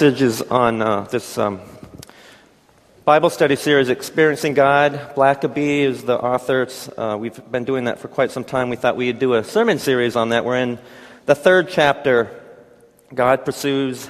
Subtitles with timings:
[0.00, 1.60] messages on uh, this um,
[3.04, 4.92] Bible study series, Experiencing God.
[5.16, 6.68] Blackaby is the author.
[6.96, 8.70] Uh, we've been doing that for quite some time.
[8.70, 10.44] We thought we'd do a sermon series on that.
[10.44, 10.78] We're in
[11.26, 12.30] the third chapter.
[13.12, 14.08] God pursues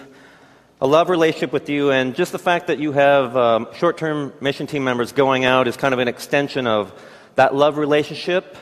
[0.79, 4.35] a love relationship with you, and just the fact that you have um, short term
[4.43, 6.93] mission team members going out is kind of an extension of
[7.37, 8.59] that love relationship.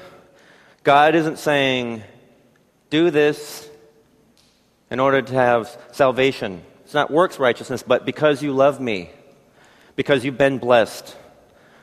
[0.84, 2.04] God isn't saying,
[2.90, 3.68] do this
[4.92, 6.62] in order to have salvation.
[6.86, 9.10] It's not works righteousness, but because you love me,
[9.96, 11.16] because you've been blessed.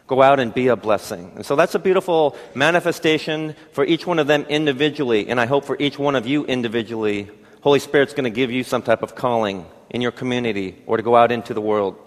[0.07, 1.33] Go out and be a blessing.
[1.35, 5.65] And so that's a beautiful manifestation for each one of them individually, and I hope
[5.65, 7.29] for each one of you individually.
[7.59, 11.03] Holy Spirit's going to give you some type of calling in your community or to
[11.03, 11.97] go out into the world.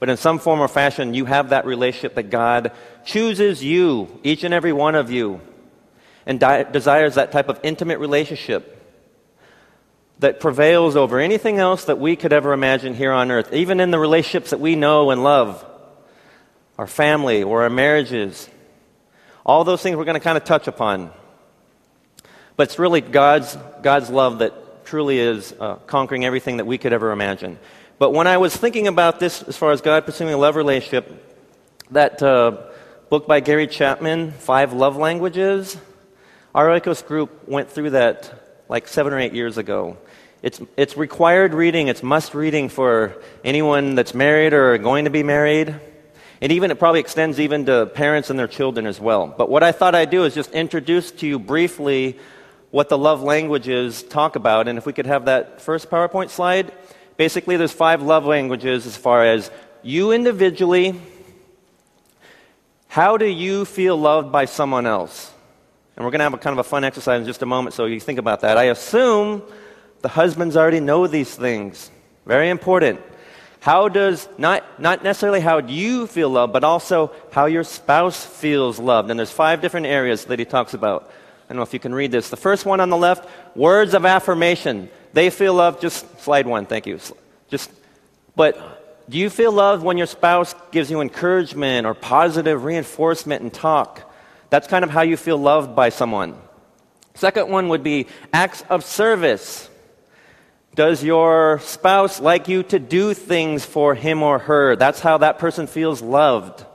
[0.00, 2.72] But in some form or fashion, you have that relationship that God
[3.04, 5.42] chooses you, each and every one of you,
[6.24, 8.75] and di- desires that type of intimate relationship
[10.18, 13.90] that prevails over anything else that we could ever imagine here on earth, even in
[13.90, 15.64] the relationships that we know and love,
[16.78, 18.48] our family or our marriages.
[19.44, 21.10] All those things we're going to kind of touch upon.
[22.56, 26.92] But it's really God's, God's love that truly is uh, conquering everything that we could
[26.92, 27.58] ever imagine.
[27.98, 31.24] But when I was thinking about this, as far as God pursuing a love relationship,
[31.90, 32.62] that uh,
[33.10, 35.76] book by Gary Chapman, Five Love Languages,
[36.54, 39.96] our Oikos group went through that like seven or eight years ago.
[40.46, 45.24] It's, it's required reading, it's must reading for anyone that's married or going to be
[45.24, 45.74] married.
[46.40, 49.26] And even it probably extends even to parents and their children as well.
[49.26, 52.16] But what I thought I'd do is just introduce to you briefly
[52.70, 54.68] what the love languages talk about.
[54.68, 56.70] And if we could have that first PowerPoint slide.
[57.16, 59.50] Basically, there's five love languages as far as
[59.82, 60.94] you individually,
[62.86, 65.28] how do you feel loved by someone else?
[65.96, 67.74] And we're going to have a kind of a fun exercise in just a moment,
[67.74, 68.56] so you think about that.
[68.56, 69.42] I assume
[70.06, 71.90] the husbands already know these things.
[72.26, 73.00] Very important.
[73.58, 78.78] How does, not, not necessarily how you feel loved, but also how your spouse feels
[78.78, 79.10] loved.
[79.10, 81.10] And there's five different areas that he talks about.
[81.10, 82.30] I don't know if you can read this.
[82.30, 84.90] The first one on the left, words of affirmation.
[85.12, 87.00] They feel loved, just slide one, thank you.
[87.48, 87.72] Just,
[88.36, 93.52] but do you feel loved when your spouse gives you encouragement or positive reinforcement and
[93.52, 94.08] talk?
[94.50, 96.36] That's kind of how you feel loved by someone.
[97.14, 99.68] Second one would be acts of service.
[100.76, 104.76] Does your spouse like you to do things for him or her?
[104.76, 106.66] That's how that person feels loved.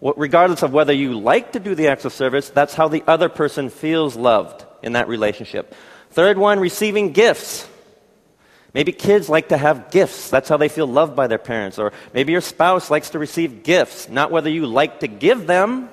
[0.00, 3.28] Regardless of whether you like to do the acts of service, that's how the other
[3.28, 5.74] person feels loved in that relationship.
[6.12, 7.68] Third one, receiving gifts.
[8.72, 10.30] Maybe kids like to have gifts.
[10.30, 11.78] That's how they feel loved by their parents.
[11.78, 15.90] Or maybe your spouse likes to receive gifts, not whether you like to give them,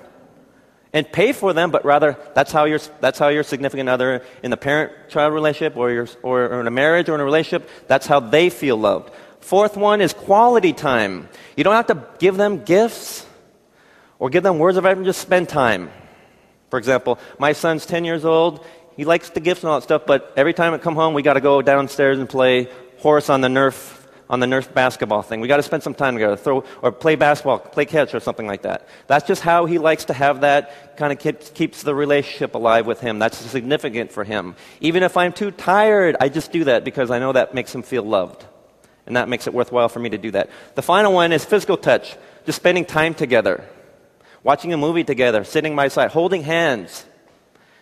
[0.94, 4.52] and pay for them, but rather that's how your, that's how your significant other in
[4.52, 8.08] the parent child relationship or, your, or, in a marriage or in a relationship, that's
[8.08, 9.12] how they feel loved.
[9.40, 11.30] Fourth one is quality time.
[11.56, 13.26] You don't have to give them gifts
[14.18, 15.92] or give them words of affirmation, just spend time.
[16.70, 18.66] For example, my son's 10 years old.
[18.98, 21.24] He likes the gifts and all that stuff, but every time I come home, we
[21.24, 22.68] got to go downstairs and play
[22.98, 23.99] horse on the Nerf
[24.30, 25.42] on the Nerf basketball thing.
[25.42, 28.46] We got to spend some time together, throw or play basketball, play catch or something
[28.46, 28.88] like that.
[29.08, 30.98] That's just how he likes to have that.
[30.98, 33.18] Kind of keeps, the relationship alive with him.
[33.18, 34.56] That's significant for him.
[34.82, 37.82] Even if I'm too tired, I just do that because I know that makes him
[37.82, 38.46] feel loved,
[39.08, 40.50] and that makes it worthwhile for me to do that.
[40.76, 42.16] The final one is physical touch.
[42.46, 43.68] Just spending time together,
[44.44, 47.06] watching a movie together, sitting by side, holding hands.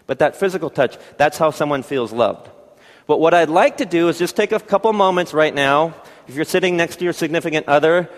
[0.05, 2.49] But that physical touch, that's how someone feels loved.
[3.07, 5.95] But what I'd like to do is just take a couple moments right now
[6.27, 8.09] if you're sitting next to your significant other,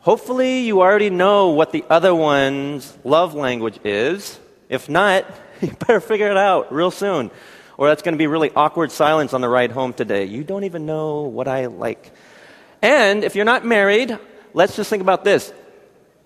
[0.00, 4.38] hopefully you already know what the other one's love language is.
[4.68, 5.24] If not,
[5.60, 7.30] you better figure it out real soon.
[7.78, 10.24] Or that's going to be really awkward silence on the ride home today.
[10.24, 12.12] You don't even know what I like.
[12.82, 14.18] And if you're not married,
[14.52, 15.52] let's just think about this.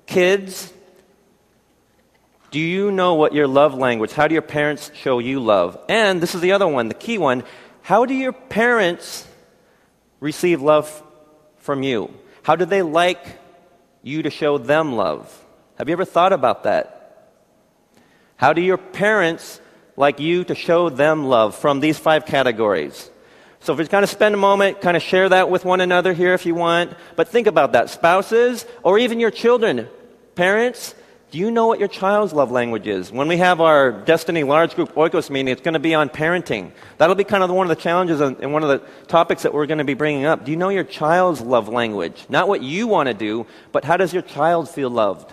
[0.06, 0.72] Kids,
[2.50, 4.12] do you know what your love language?
[4.12, 5.78] How do your parents show you love?
[5.88, 7.44] And this is the other one, the key one.
[7.82, 9.28] How do your parents
[10.22, 11.02] receive love
[11.58, 12.08] from you?
[12.44, 13.26] How do they like
[14.02, 15.26] you to show them love?
[15.76, 17.28] Have you ever thought about that?
[18.36, 19.60] How do your parents
[19.96, 23.10] like you to show them love from these five categories?
[23.60, 26.12] So if we kind of spend a moment, kind of share that with one another
[26.12, 26.94] here if you want.
[27.16, 27.90] But think about that.
[27.90, 29.88] Spouses or even your children.
[30.36, 30.94] Parents,
[31.32, 33.10] do you know what your child's love language is?
[33.10, 36.72] When we have our Destiny large group Oikos meeting, it's going to be on parenting.
[36.98, 39.64] That'll be kind of one of the challenges and one of the topics that we're
[39.64, 40.44] going to be bringing up.
[40.44, 42.26] Do you know your child's love language?
[42.28, 45.32] Not what you want to do, but how does your child feel loved?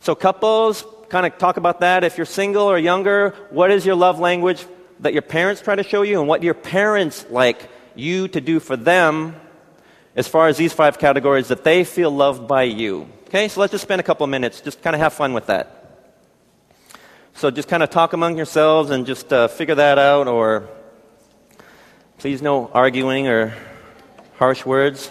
[0.00, 2.02] So couples, kind of talk about that.
[2.02, 4.66] If you're single or younger, what is your love language
[4.98, 8.58] that your parents try to show you and what your parents like you to do
[8.58, 9.36] for them
[10.18, 13.08] as far as these five categories, that they feel loved by you.
[13.28, 15.46] Okay, so let's just spend a couple of minutes, just kind of have fun with
[15.46, 16.10] that.
[17.34, 20.68] So just kind of talk among yourselves and just uh, figure that out, or
[22.18, 23.54] please no arguing or
[24.38, 25.08] harsh words.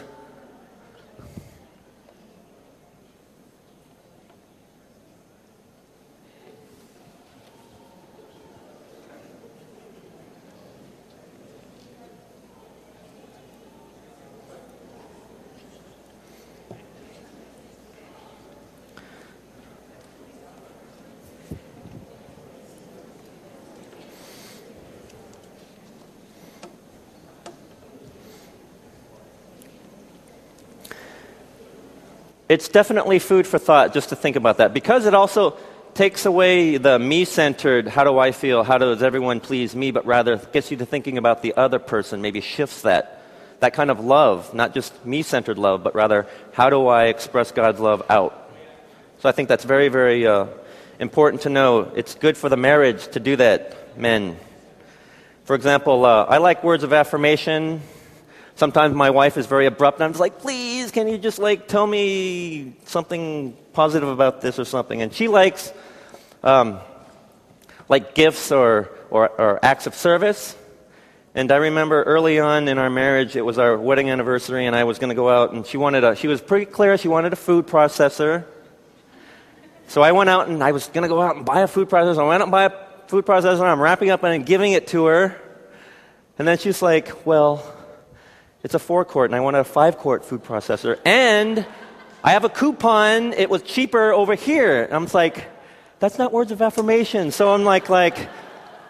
[32.49, 35.57] It's definitely food for thought just to think about that because it also
[35.94, 40.05] takes away the me centered, how do I feel, how does everyone please me, but
[40.05, 43.23] rather gets you to thinking about the other person, maybe shifts that.
[43.61, 47.51] That kind of love, not just me centered love, but rather how do I express
[47.51, 48.51] God's love out.
[49.19, 50.45] So I think that's very, very uh,
[50.99, 51.91] important to know.
[51.95, 54.38] It's good for the marriage to do that, men.
[55.45, 57.81] For example, uh, I like words of affirmation.
[58.57, 61.68] Sometimes my wife is very abrupt, and I'm just like, please, can you just like
[61.68, 65.00] tell me something positive about this or something?
[65.00, 65.71] And she likes
[66.42, 66.80] um,
[67.88, 70.56] like gifts or, or, or acts of service.
[71.36, 74.86] And I remember early on in our marriage, it was our wedding anniversary, and I
[74.86, 77.33] was going to go out, and she wanted a, she was pretty clear, she wanted
[77.33, 78.44] a food processor.
[79.88, 81.89] So I went out and I was going to go out and buy a food
[81.89, 82.18] processor.
[82.18, 84.88] I went out and buy a food processor, I'm wrapping up and I'm giving it
[84.88, 85.39] to her.
[86.39, 87.75] And then she's like, well,
[88.68, 91.00] it's a four quart, and I wanted a five quart food processor.
[91.06, 91.66] And
[92.22, 93.31] I have a coupon.
[93.31, 94.84] It was cheaper over here.
[94.84, 95.48] And I'm like,
[96.00, 97.31] that's not words of affirmation.
[97.31, 98.28] So I'm like, like,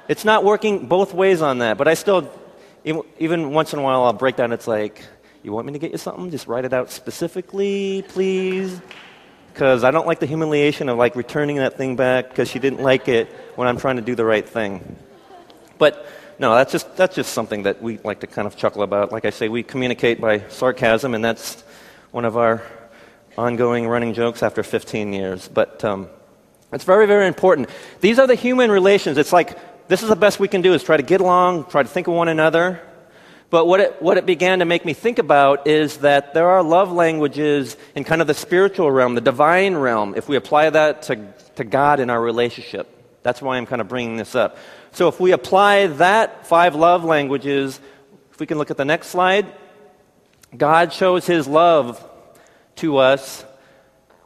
[0.08, 1.78] it's not working both ways on that.
[1.78, 2.28] But I still,
[3.20, 4.52] even once in a while, I'll break down.
[4.52, 5.06] It's like,
[5.44, 6.32] you want me to get you something?
[6.32, 8.82] Just write it out specifically, please.
[9.54, 12.82] Because I don't like the humiliation of like returning that thing back because she didn't
[12.82, 14.96] like it when I'm trying to do the right thing.
[15.78, 16.04] But
[16.40, 19.12] no, that's just, that's just something that we like to kind of chuckle about.
[19.12, 21.62] Like I say, we communicate by sarcasm, and that's
[22.12, 22.62] one of our
[23.38, 25.48] ongoing running jokes after 15 years.
[25.48, 26.10] But um,
[26.72, 27.70] it's very, very important.
[28.02, 29.18] These are the human relations.
[29.18, 29.58] It's like
[29.88, 32.08] this is the best we can do is try to get along, try to think
[32.08, 32.82] of one another.
[33.50, 36.62] But what it, what it began to make me think about is that there are
[36.62, 41.04] love languages in kind of the spiritual realm, the divine realm, if we apply that
[41.04, 42.94] to, to God in our relationship.
[43.24, 44.58] That's why I'm kind of bringing this up.
[44.98, 47.80] So if we apply that five love languages,
[48.32, 49.46] if we can look at the next slide,
[50.58, 52.04] God shows his love
[52.78, 53.46] to us.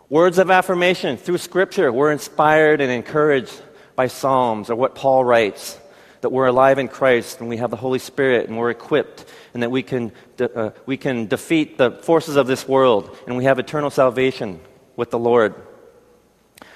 [0.08, 1.92] Words of affirmation through Scripture.
[1.92, 3.62] We're inspired and encouraged
[3.98, 5.78] by Psalms or what Paul writes
[6.22, 9.64] that we're alive in Christ and we have the Holy Spirit and we're equipped and
[9.64, 13.44] that we can, de- uh, we can defeat the forces of this world and we
[13.44, 14.62] have eternal salvation
[14.96, 15.54] with the Lord.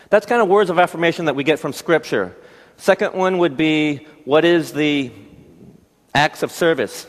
[0.09, 2.35] That's kind of words of affirmation that we get from Scripture.
[2.77, 5.11] Second one would be what is the
[6.13, 7.07] acts of service?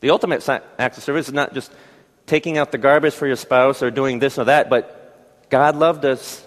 [0.00, 0.48] The ultimate
[0.78, 1.72] acts of service is not just
[2.26, 6.04] taking out the garbage for your spouse or doing this or that, but God loved
[6.04, 6.44] us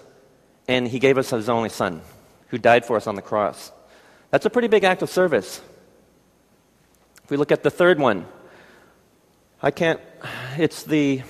[0.68, 2.00] and He gave us His only Son
[2.48, 3.72] who died for us on the cross.
[4.30, 5.60] That's a pretty big act of service.
[7.24, 8.26] If we look at the third one,
[9.62, 10.00] I can't,
[10.56, 11.22] it's the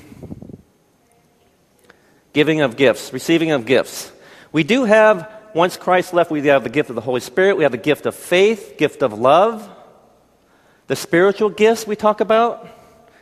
[2.32, 4.10] giving of gifts, receiving of gifts.
[4.52, 7.62] We do have once Christ left, we have the gift of the Holy Spirit, we
[7.62, 9.68] have the gift of faith, gift of love,
[10.86, 12.68] the spiritual gifts we talk about.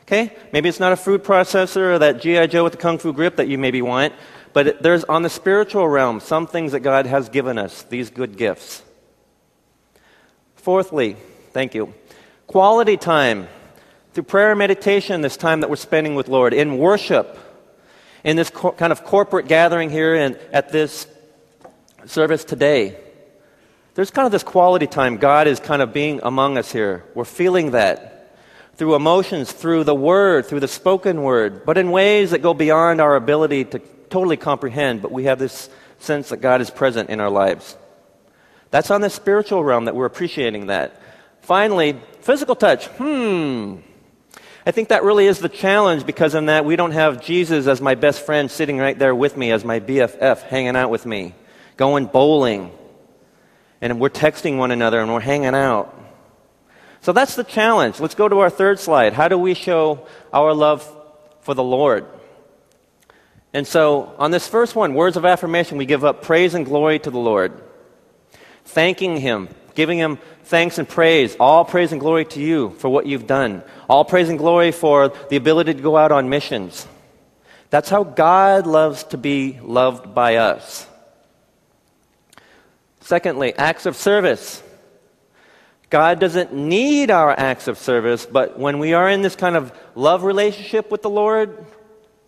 [0.03, 0.37] Okay?
[0.53, 2.47] Maybe it's not a food processor or that G.I.
[2.49, 4.13] Joe with the Kung Fu grip that you maybe want,
[4.53, 8.37] but there's on the spiritual realm some things that God has given us, these good
[8.37, 8.83] gifts.
[10.57, 11.17] Fourthly,
[11.53, 11.95] thank you,
[12.47, 13.49] quality time.
[14.13, 17.39] Through prayer and meditation, this time that we're spending with Lord, in worship,
[18.25, 21.07] in this co- kind of corporate gathering here and at this
[22.07, 22.97] service today,
[23.95, 25.17] there's kind of this quality time.
[25.17, 27.05] God is kind of being among us here.
[27.15, 28.37] We're feeling that
[28.77, 33.01] through emotions, through the word, through the spoken word, but in ways that go beyond
[33.01, 33.79] our ability to
[34.09, 35.03] totally comprehend.
[35.03, 37.77] But we have this sense that God is present in our lives.
[38.71, 40.99] That's on the spiritual realm that we're appreciating that.
[41.43, 42.87] Finally, physical touch.
[42.87, 43.77] Hmm.
[44.65, 47.81] I think that really is the challenge because in that we don't have Jesus as
[47.81, 51.35] my best friend sitting right there with me as my BFF hanging out with me
[51.81, 52.71] going bowling,
[53.81, 55.99] and we're texting one another and we're hanging out.
[57.01, 57.99] So that's the challenge.
[57.99, 59.15] Let's go to our third slide.
[59.15, 60.87] How do we show our love
[61.41, 62.05] for the Lord?
[63.55, 66.99] And so, on this first one, words of affirmation, we give up praise and glory
[66.99, 67.59] to the Lord,
[68.67, 73.07] thanking Him, giving Him thanks and praise, all praise and glory to you for what
[73.07, 76.87] you've done, all praise and glory for the ability to go out on missions.
[77.71, 80.87] That's how God loves to be loved by us.
[83.11, 84.63] Secondly, acts of service.
[85.91, 89.73] God doesn't need our acts of service, but when we are in this kind of
[89.97, 91.67] love relationship with the Lord,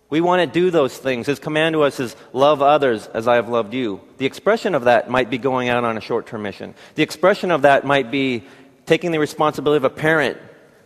[0.09, 1.25] we want to do those things.
[1.25, 4.01] His command to us is love others as I have loved you.
[4.17, 6.75] The expression of that might be going out on a short term mission.
[6.95, 8.43] The expression of that might be
[8.85, 10.37] taking the responsibility of a parent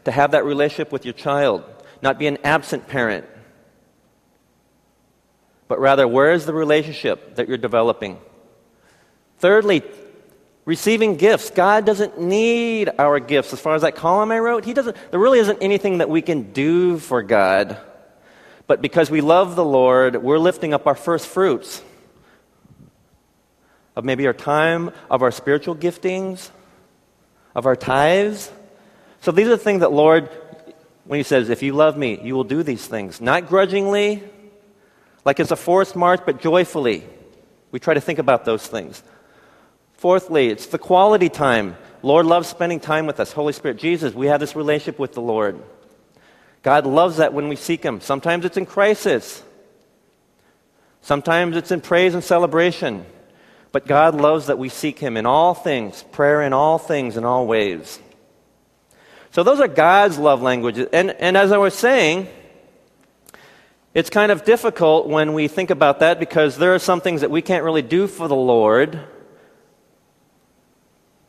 [0.06, 1.64] to have that relationship with your child,
[2.04, 3.26] not be an absent parent.
[5.68, 8.20] But rather, where is the relationship that you're developing?
[9.40, 9.84] Thirdly,
[10.66, 11.50] receiving gifts.
[11.50, 13.54] God doesn't need our gifts.
[13.54, 16.22] As far as that column I wrote, he doesn't, there really isn't anything that we
[16.22, 17.78] can do for God.
[18.68, 21.82] But because we love the Lord, we're lifting up our first fruits
[23.96, 26.52] of maybe our time, of our spiritual giftings,
[27.56, 28.52] of our tithes.
[29.22, 30.30] So these are the things that Lord,
[31.06, 33.22] when He says, if you love me, you will do these things.
[33.22, 34.22] Not grudgingly,
[35.24, 37.04] like it's a forced march, but joyfully.
[37.72, 39.02] We try to think about those things.
[39.98, 41.76] Fourthly, it's the quality time.
[42.04, 43.32] Lord loves spending time with us.
[43.32, 45.60] Holy Spirit, Jesus, we have this relationship with the Lord.
[46.62, 48.00] God loves that when we seek Him.
[48.00, 49.44] Sometimes it's in crisis,
[51.02, 53.06] sometimes it's in praise and celebration.
[53.74, 57.26] But God loves that we seek Him in all things, prayer in all things, in
[57.26, 58.00] all ways.
[59.32, 60.88] So those are God's love languages.
[60.94, 62.28] And, and as I was saying,
[63.94, 67.30] it's kind of difficult when we think about that because there are some things that
[67.30, 69.00] we can't really do for the Lord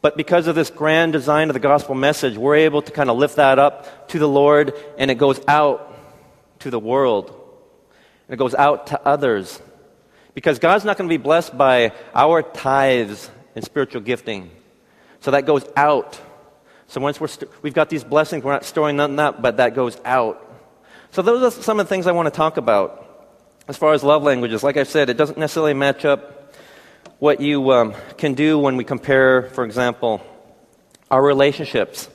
[0.09, 3.19] but because of this grand design of the gospel message, we're able to kind of
[3.19, 5.95] lift that up to the Lord and it goes out
[6.61, 7.27] to the world.
[8.27, 9.61] And it goes out to others.
[10.33, 14.51] Because God's not going to be blessed by our tithes and spiritual gifting.
[15.21, 16.19] So that goes out.
[16.87, 19.75] So once we're st- we've got these blessings, we're not storing nothing up, but that
[19.75, 20.43] goes out.
[21.11, 23.05] So those are some of the things I want to talk about.
[23.69, 26.38] As far as love languages, like I said, it doesn't necessarily match up
[27.19, 30.25] what you um, can do when we compare, for example,
[31.11, 32.09] our relationships.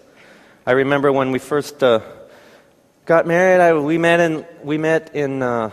[0.65, 1.99] I remember when we first uh,
[3.05, 5.71] got married, I, we met in, we met in uh,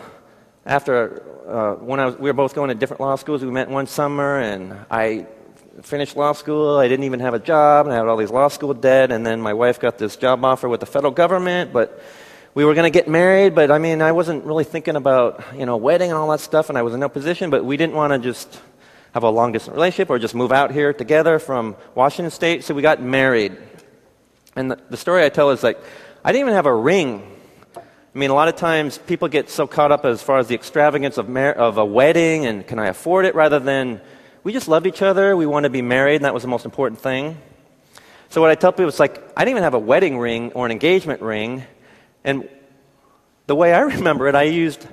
[0.66, 3.44] after, uh, when was, we were both going to different law schools.
[3.44, 5.28] We met one summer, and I
[5.82, 6.78] finished law school.
[6.78, 9.12] I didn't even have a job, and I had all these law school debt.
[9.12, 12.02] And then my wife got this job offer with the federal government, but
[12.54, 13.54] we were going to get married.
[13.54, 16.68] But I mean, I wasn't really thinking about you know wedding and all that stuff,
[16.68, 17.48] and I was in no position.
[17.50, 18.60] But we didn't want to just
[19.12, 22.64] have a long distance relationship or just move out here together from Washington State.
[22.64, 23.56] So we got married.
[24.56, 25.78] And the, the story I tell is like,
[26.24, 27.22] I didn't even have a ring.
[27.76, 30.54] I mean, a lot of times people get so caught up as far as the
[30.54, 34.00] extravagance of, mar- of a wedding and can I afford it rather than
[34.42, 36.64] we just love each other, we want to be married, and that was the most
[36.64, 37.36] important thing.
[38.30, 40.64] So what I tell people is like, I didn't even have a wedding ring or
[40.64, 41.64] an engagement ring.
[42.24, 42.48] And
[43.46, 44.86] the way I remember it, I used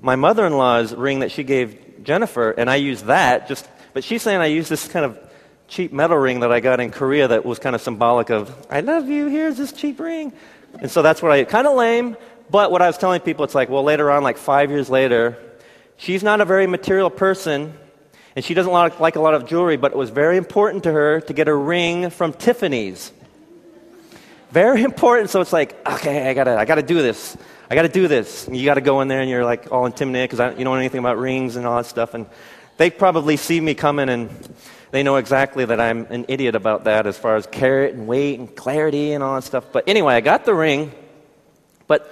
[0.00, 3.48] my mother in law's ring that she gave Jennifer, and I use that.
[3.48, 5.18] Just, but she's saying I use this kind of
[5.66, 8.80] cheap metal ring that I got in Korea that was kind of symbolic of I
[8.80, 9.26] love you.
[9.26, 10.32] Here's this cheap ring,
[10.80, 12.16] and so that's what I kind of lame.
[12.50, 15.38] But what I was telling people, it's like, well, later on, like five years later,
[15.96, 17.74] she's not a very material person,
[18.36, 21.20] and she doesn't like a lot of jewelry, but it was very important to her
[21.22, 23.12] to get a ring from Tiffany's.
[24.50, 25.30] Very important.
[25.30, 27.36] So it's like, okay, I gotta, I gotta do this.
[27.74, 28.46] I got to do this.
[28.46, 30.74] And you got to go in there and you're like all intimidated because you don't
[30.74, 32.14] know anything about rings and all that stuff.
[32.14, 32.26] And
[32.76, 34.30] they probably see me coming and
[34.92, 38.38] they know exactly that I'm an idiot about that as far as carat and weight
[38.38, 39.64] and clarity and all that stuff.
[39.72, 40.92] But anyway, I got the ring.
[41.88, 42.08] But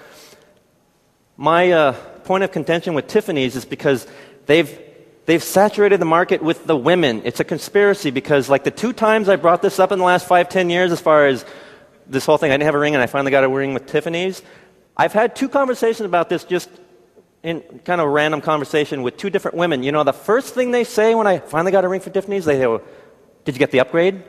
[1.36, 1.92] my uh,
[2.24, 4.04] point of contention with Tiffany's is because
[4.46, 4.80] they've
[5.26, 7.22] they've saturated the market with the women.
[7.24, 10.26] It's a conspiracy because like the two times I brought this up in the last
[10.26, 11.44] five ten years, as far as
[12.08, 13.86] this whole thing, I didn't have a ring and I finally got a ring with
[13.86, 14.42] Tiffany's.
[14.96, 16.68] I've had two conversations about this just
[17.42, 19.82] in kind of a random conversation with two different women.
[19.82, 22.44] You know, the first thing they say when I finally got a ring for Tiffany's,
[22.44, 22.82] they go,
[23.44, 24.22] Did you get the upgrade?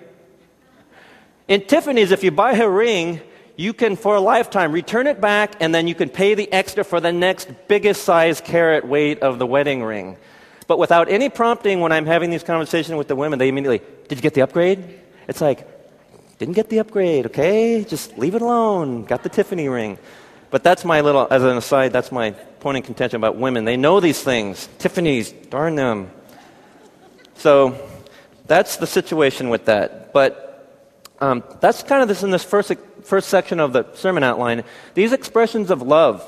[1.47, 3.21] In Tiffany's, if you buy a ring,
[3.55, 6.83] you can, for a lifetime, return it back and then you can pay the extra
[6.83, 10.17] for the next biggest size carat weight of the wedding ring.
[10.65, 14.17] But without any prompting, when I'm having these conversations with the women, they immediately, Did
[14.17, 15.01] you get the upgrade?
[15.27, 15.67] It's like,
[16.39, 17.83] Didn't get the upgrade, okay?
[17.83, 19.03] Just leave it alone.
[19.03, 19.99] Got the Tiffany ring.
[20.53, 22.29] But that's my little, as an aside, that's my
[22.59, 23.65] point in contention about women.
[23.65, 24.69] They know these things.
[24.77, 26.11] Tiffany's, darn them.
[27.37, 27.75] So
[28.45, 30.13] that's the situation with that.
[30.13, 30.69] But
[31.19, 34.63] um, that's kind of this in this first, first section of the sermon outline.
[34.93, 36.23] These expressions of love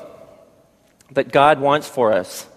[1.12, 2.48] that God wants for us.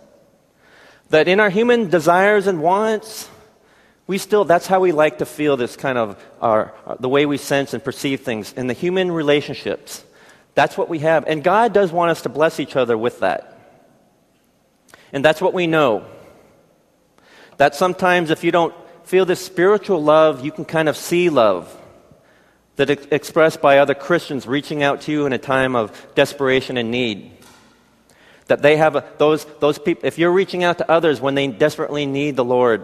[1.11, 3.29] That in our human desires and wants,
[4.07, 7.37] we still, that's how we like to feel this kind of our, the way we
[7.37, 10.03] sense and perceive things in the human relationships.
[10.59, 11.23] That's what we have.
[11.25, 13.57] And God does want us to bless each other with that.
[15.13, 16.03] And that's what we know.
[17.55, 18.73] That sometimes if you don't
[19.05, 21.73] feel this spiritual love, you can kind of see love
[22.75, 26.75] that is expressed by other Christians reaching out to you in a time of desperation
[26.75, 27.31] and need.
[28.47, 31.47] That they have a, those, those people, if you're reaching out to others when they
[31.47, 32.83] desperately need the Lord,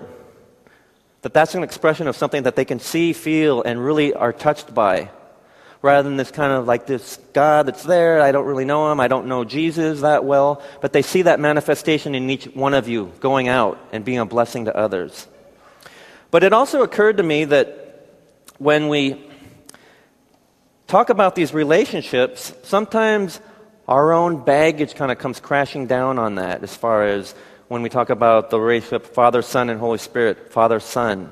[1.24, 4.74] that that's an expression of something that they can see, feel, and really are touched
[4.74, 5.10] by.
[5.82, 9.00] Rather than this kind of like this God that's there, I don't really know him,
[9.00, 12.88] I don't know Jesus that well, but they see that manifestation in each one of
[12.88, 15.28] you going out and being a blessing to others.
[16.32, 18.08] But it also occurred to me that
[18.58, 19.22] when we
[20.88, 23.40] talk about these relationships, sometimes
[23.88, 27.36] our own baggage kind of comes crashing down on that as far as
[27.68, 31.32] when we talk about the relationship Father, Son, and Holy Spirit, Father, Son.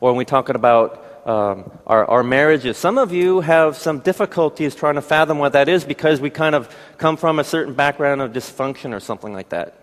[0.00, 4.76] Or when we talk about um, our, our marriages, some of you have some difficulties
[4.76, 8.22] trying to fathom what that is because we kind of come from a certain background
[8.22, 9.74] of dysfunction or something like that.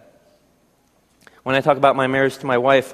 [1.44, 2.94] When I talk about my marriage to my wife,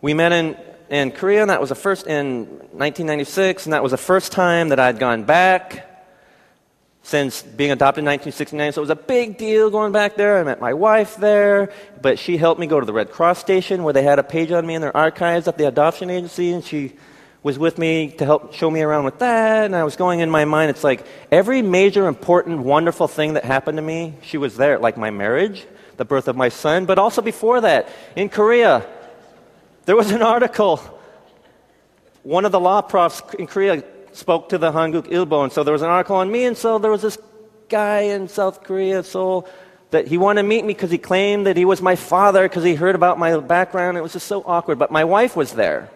[0.00, 0.56] we met in,
[0.88, 4.68] in Korea, and that was the first in 1996, and that was the first time
[4.68, 5.90] that I'd gone back
[7.02, 8.72] since being adopted in 1969.
[8.72, 10.38] So it was a big deal going back there.
[10.38, 13.82] I met my wife there, but she helped me go to the Red Cross station
[13.82, 16.64] where they had a page on me in their archives at the adoption agency, and
[16.64, 16.92] she
[17.44, 19.66] was with me to help show me around with that.
[19.66, 23.44] And I was going in my mind, it's like every major, important, wonderful thing that
[23.44, 25.66] happened to me, she was there, like my marriage,
[25.98, 28.84] the birth of my son, but also before that, in Korea,
[29.84, 30.80] there was an article.
[32.22, 35.74] One of the law profs in Korea spoke to the Hanguk Ilbo, and so there
[35.74, 37.18] was an article on me, and so there was this
[37.68, 39.46] guy in South Korea, so
[39.90, 42.64] that he wanted to meet me because he claimed that he was my father because
[42.64, 43.98] he heard about my background.
[43.98, 45.90] It was just so awkward, but my wife was there.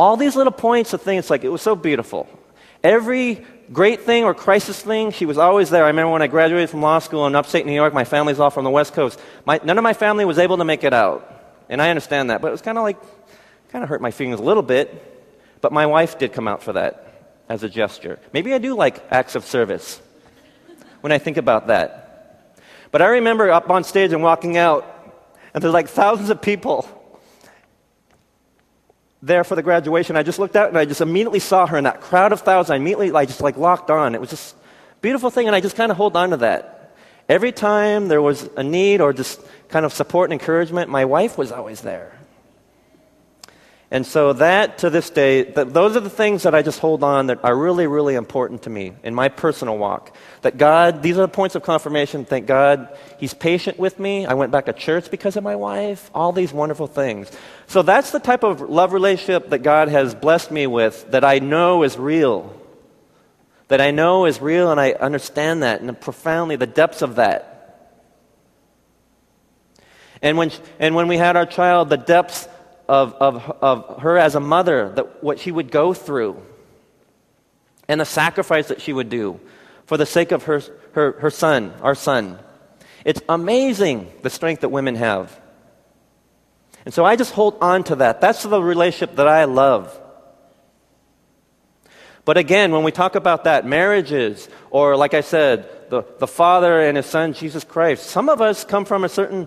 [0.00, 2.26] All these little points of things, like it was so beautiful.
[2.82, 5.84] Every great thing or crisis thing, she was always there.
[5.84, 8.48] I remember when I graduated from law school in upstate New York, my family's all
[8.48, 9.20] from the West Coast.
[9.44, 11.62] My, none of my family was able to make it out.
[11.68, 12.96] And I understand that, but it was kind of like,
[13.72, 14.88] kind of hurt my feelings a little bit.
[15.60, 18.18] But my wife did come out for that as a gesture.
[18.32, 20.00] Maybe I do like acts of service
[21.02, 22.56] when I think about that.
[22.90, 24.86] But I remember up on stage and walking out,
[25.52, 26.88] and there's like thousands of people
[29.22, 30.16] there for the graduation.
[30.16, 32.70] I just looked out and I just immediately saw her in that crowd of thousands.
[32.70, 34.14] I immediately like just like locked on.
[34.14, 34.54] It was just
[35.00, 36.94] beautiful thing, and I just kind of hold on to that.
[37.28, 41.38] Every time there was a need or just kind of support and encouragement, my wife
[41.38, 42.19] was always there.
[43.92, 47.02] And so that to this day, that those are the things that I just hold
[47.02, 50.16] on that are really, really important to me in my personal walk.
[50.42, 52.24] That God, these are the points of confirmation.
[52.24, 54.26] Thank God He's patient with me.
[54.26, 56.08] I went back to church because of my wife.
[56.14, 57.32] All these wonderful things.
[57.66, 61.40] So that's the type of love relationship that God has blessed me with that I
[61.40, 62.56] know is real.
[63.66, 67.50] That I know is real and I understand that and profoundly the depths of that.
[70.22, 72.46] And when, and when we had our child, the depths
[72.90, 76.42] of, of, of her as a mother, that what she would go through,
[77.86, 79.38] and the sacrifice that she would do
[79.86, 80.60] for the sake of her,
[80.92, 82.36] her, her son, our son.
[83.04, 85.40] It's amazing the strength that women have.
[86.84, 88.20] And so I just hold on to that.
[88.20, 89.96] That's the relationship that I love.
[92.24, 96.80] But again, when we talk about that, marriages, or like I said, the, the father
[96.80, 99.46] and his son, Jesus Christ, some of us come from a certain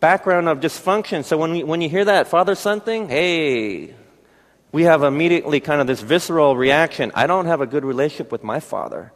[0.00, 1.24] background of dysfunction.
[1.24, 3.94] So when, we, when you hear that father son thing, hey,
[4.72, 7.12] we have immediately kind of this visceral reaction.
[7.14, 9.12] I don't have a good relationship with my father.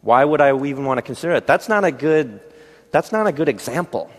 [0.00, 1.46] Why would I even want to consider it?
[1.46, 2.40] That's not a good,
[2.90, 4.10] that's not a good example.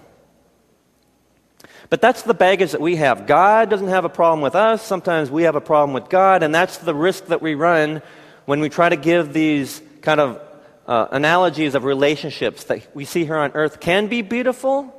[1.89, 3.27] But that's the baggage that we have.
[3.27, 4.81] God doesn't have a problem with us.
[4.81, 8.01] Sometimes we have a problem with God, and that's the risk that we run
[8.45, 10.41] when we try to give these kind of
[10.87, 14.94] uh, analogies of relationships that we see here on earth can be beautiful,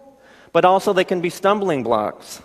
[0.57, 2.41] but also they can be stumbling blocks.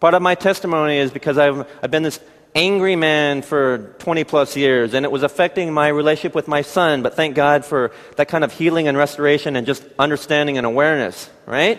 [0.00, 2.18] Part of my testimony is because I've, I've been this
[2.54, 7.02] angry man for 20 plus years, and it was affecting my relationship with my son,
[7.02, 11.28] but thank God for that kind of healing and restoration and just understanding and awareness,
[11.44, 11.78] right?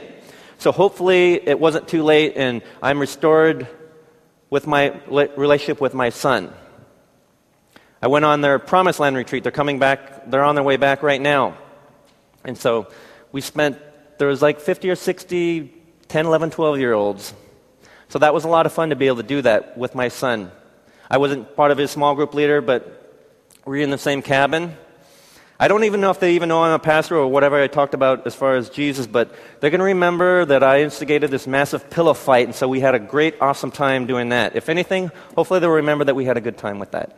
[0.60, 3.68] So hopefully it wasn't too late, and I'm restored
[4.52, 6.54] with my relationship with my son.
[8.00, 9.42] I went on their Promised Land retreat.
[9.42, 11.58] They're coming back, they're on their way back right now.
[12.46, 12.90] And so
[13.32, 13.80] we spent
[14.17, 17.34] there was like 50 or 60 10, 11, 12 year olds.
[18.10, 20.10] So that was a lot of fun to be able to do that with my
[20.10, 20.52] son.
[21.10, 23.26] I wasn't part of his small group leader, but
[23.65, 24.78] we were in the same cabin.
[25.60, 27.95] I don't even know if they even know I'm a pastor or whatever I talked
[27.95, 31.89] about as far as Jesus, but they're going to remember that I instigated this massive
[31.89, 34.56] pillow fight, and so we had a great, awesome time doing that.
[34.56, 37.17] If anything, hopefully they'll remember that we had a good time with that.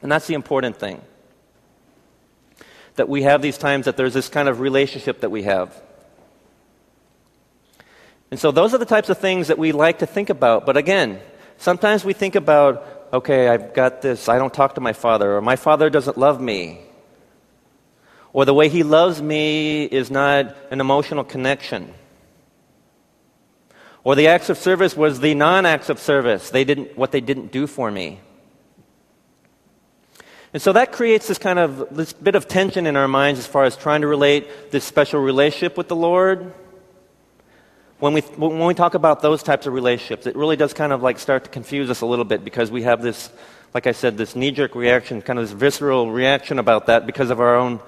[0.00, 1.00] And that's the important thing.
[2.96, 5.80] That we have these times that there's this kind of relationship that we have.
[8.30, 10.64] And so those are the types of things that we like to think about.
[10.64, 11.20] But again,
[11.58, 15.42] sometimes we think about, okay, I've got this, I don't talk to my father, or
[15.42, 16.80] my father doesn't love me.
[18.32, 21.92] Or the way he loves me is not an emotional connection.
[24.04, 26.50] Or the acts of service was the non acts of service.
[26.50, 28.20] They didn't, what they didn't do for me.
[30.52, 33.46] And so that creates this kind of this bit of tension in our minds as
[33.46, 36.52] far as trying to relate this special relationship with the Lord.
[37.98, 41.02] When we, when we talk about those types of relationships, it really does kind of
[41.02, 43.30] like start to confuse us a little bit because we have this,
[43.72, 47.30] like I said, this knee jerk reaction, kind of this visceral reaction about that because
[47.30, 47.80] of our own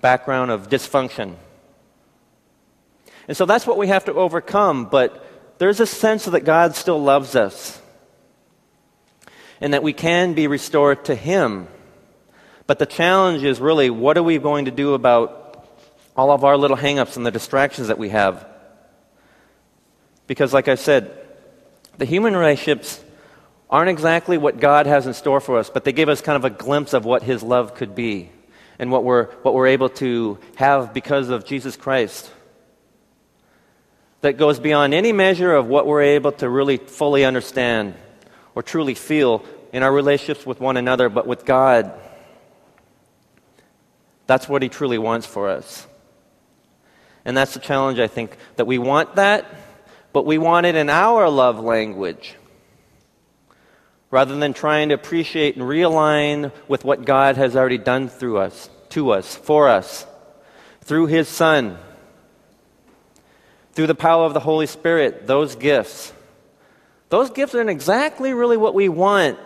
[0.00, 1.34] background of dysfunction.
[3.28, 5.24] And so that's what we have to overcome, but
[5.58, 7.80] there's a sense that God still loves us
[9.60, 11.68] and that we can be restored to Him.
[12.68, 15.66] But the challenge is really what are we going to do about
[16.14, 18.46] all of our little hangups and the distractions that we have?
[20.26, 21.10] Because, like I said,
[21.96, 23.02] the human relationships
[23.70, 26.44] aren't exactly what God has in store for us, but they give us kind of
[26.44, 28.28] a glimpse of what His love could be
[28.78, 32.30] and what we're, what we're able to have because of Jesus Christ.
[34.20, 37.94] That goes beyond any measure of what we're able to really fully understand
[38.54, 41.98] or truly feel in our relationships with one another, but with God.
[44.28, 45.86] That's what He truly wants for us.
[47.24, 49.46] And that's the challenge, I think, that we want that,
[50.12, 52.36] but we want it in our love language.
[54.10, 58.70] Rather than trying to appreciate and realign with what God has already done through us,
[58.90, 60.06] to us, for us,
[60.82, 61.78] through His Son,
[63.72, 66.12] through the power of the Holy Spirit, those gifts.
[67.08, 69.38] Those gifts aren't exactly really what we want.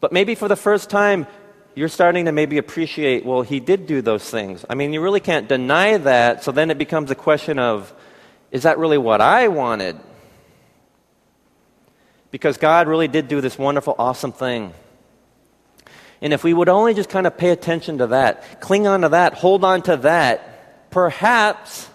[0.00, 1.26] But maybe for the first time,
[1.74, 4.64] you're starting to maybe appreciate, well, he did do those things.
[4.68, 6.44] I mean, you really can't deny that.
[6.44, 7.92] So then it becomes a question of,
[8.50, 9.98] is that really what I wanted?
[12.30, 14.72] Because God really did do this wonderful, awesome thing.
[16.20, 19.10] And if we would only just kind of pay attention to that, cling on to
[19.10, 21.88] that, hold on to that, perhaps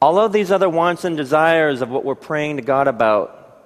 [0.00, 3.64] all of these other wants and desires of what we're praying to God about,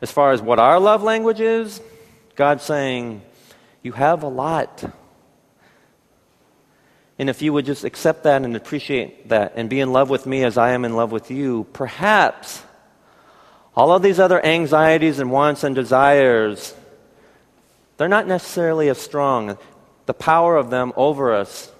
[0.00, 1.80] as far as what our love language is,
[2.34, 3.22] God's saying,
[3.82, 4.84] you have a lot.
[7.18, 10.26] And if you would just accept that and appreciate that and be in love with
[10.26, 12.62] me as I am in love with you, perhaps
[13.76, 16.74] all of these other anxieties and wants and desires,
[17.96, 19.56] they're not necessarily as strong.
[20.06, 21.70] The power of them over us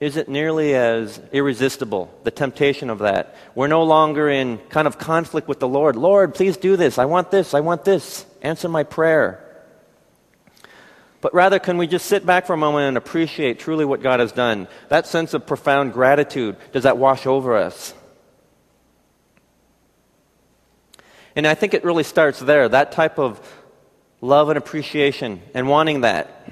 [0.00, 3.36] isn't nearly as irresistible, the temptation of that.
[3.54, 5.96] We're no longer in kind of conflict with the Lord.
[5.96, 6.98] Lord, please do this.
[6.98, 7.52] I want this.
[7.52, 8.24] I want this.
[8.42, 9.44] Answer my prayer.
[11.20, 14.20] But rather, can we just sit back for a moment and appreciate truly what God
[14.20, 14.68] has done?
[14.88, 17.92] That sense of profound gratitude, does that wash over us?
[21.34, 23.40] And I think it really starts there that type of
[24.20, 26.48] love and appreciation and wanting that.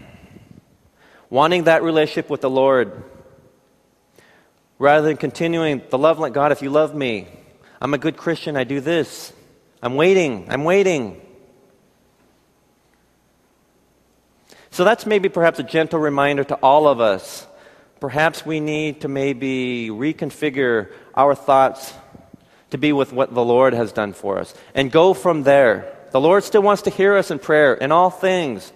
[1.31, 3.03] Wanting that relationship with the Lord.
[4.79, 7.27] Rather than continuing the love like God, if you love me,
[7.81, 9.33] I'm a good Christian, I do this.
[9.83, 11.21] I'm waiting, I'm waiting.
[14.77, 17.47] So that's maybe perhaps a gentle reminder to all of us.
[17.99, 21.95] Perhaps we need to maybe reconfigure our thoughts
[22.69, 25.97] to be with what the Lord has done for us and go from there.
[26.11, 28.71] The Lord still wants to hear us in prayer in all things.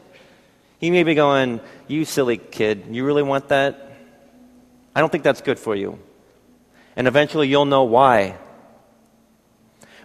[0.79, 3.93] He may be going, You silly kid, you really want that?
[4.97, 5.99] I don't think that's good for you.
[6.97, 8.39] And eventually you'll know why.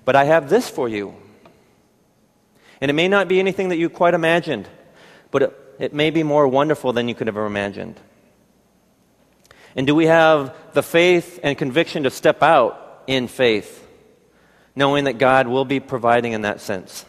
[0.03, 1.15] But I have this for you.
[2.81, 4.67] And it may not be anything that you quite imagined,
[5.31, 7.99] but it it may be more wonderful than you could have ever imagined.
[9.75, 13.85] And do we have the faith and conviction to step out in faith,
[14.75, 17.05] knowing that God will be providing in that sense?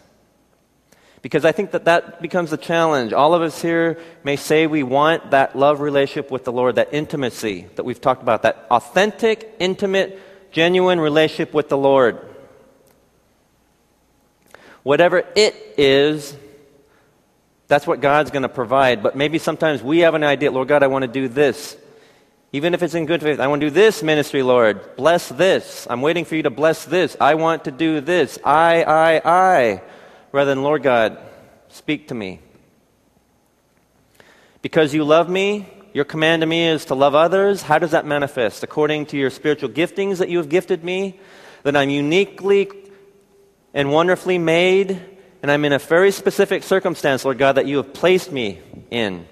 [1.22, 3.12] Because I think that that becomes the challenge.
[3.12, 6.92] All of us here may say we want that love relationship with the Lord, that
[6.92, 10.20] intimacy that we've talked about, that authentic, intimate,
[10.52, 12.20] genuine relationship with the Lord.
[14.82, 16.36] Whatever it is,
[17.68, 19.02] that's what God's going to provide.
[19.02, 21.76] But maybe sometimes we have an idea, Lord God, I want to do this.
[22.52, 24.96] Even if it's in good faith, I want to do this ministry, Lord.
[24.96, 25.86] Bless this.
[25.90, 27.16] I'm waiting for you to bless this.
[27.20, 28.38] I want to do this.
[28.44, 29.82] I, I, I.
[30.32, 31.18] Rather than, Lord God,
[31.68, 32.40] speak to me.
[34.62, 37.62] Because you love me, your command to me is to love others.
[37.62, 38.62] How does that manifest?
[38.62, 41.18] According to your spiritual giftings that you have gifted me,
[41.62, 42.70] that I'm uniquely
[43.74, 45.00] and wonderfully made,
[45.42, 49.26] and I'm in a very specific circumstance, Lord God, that you have placed me in.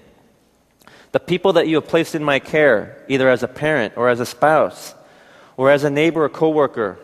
[1.11, 4.19] The people that you have placed in my care, either as a parent or as
[4.19, 4.93] a spouse,
[5.57, 6.99] or as a neighbor or coworker.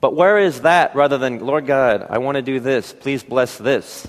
[0.00, 3.58] But where is that rather than, Lord God, I want to do this, please bless
[3.58, 4.06] this?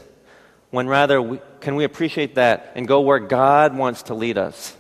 [0.72, 4.76] When rather, we, can we appreciate that and go where God wants to lead us?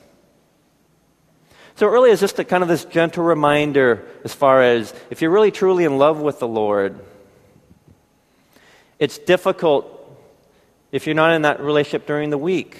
[1.76, 5.32] So really is just a kind of this gentle reminder as far as if you're
[5.32, 7.00] really truly in love with the Lord,
[9.00, 9.96] it's difficult
[10.92, 12.78] if you're not in that relationship during the week.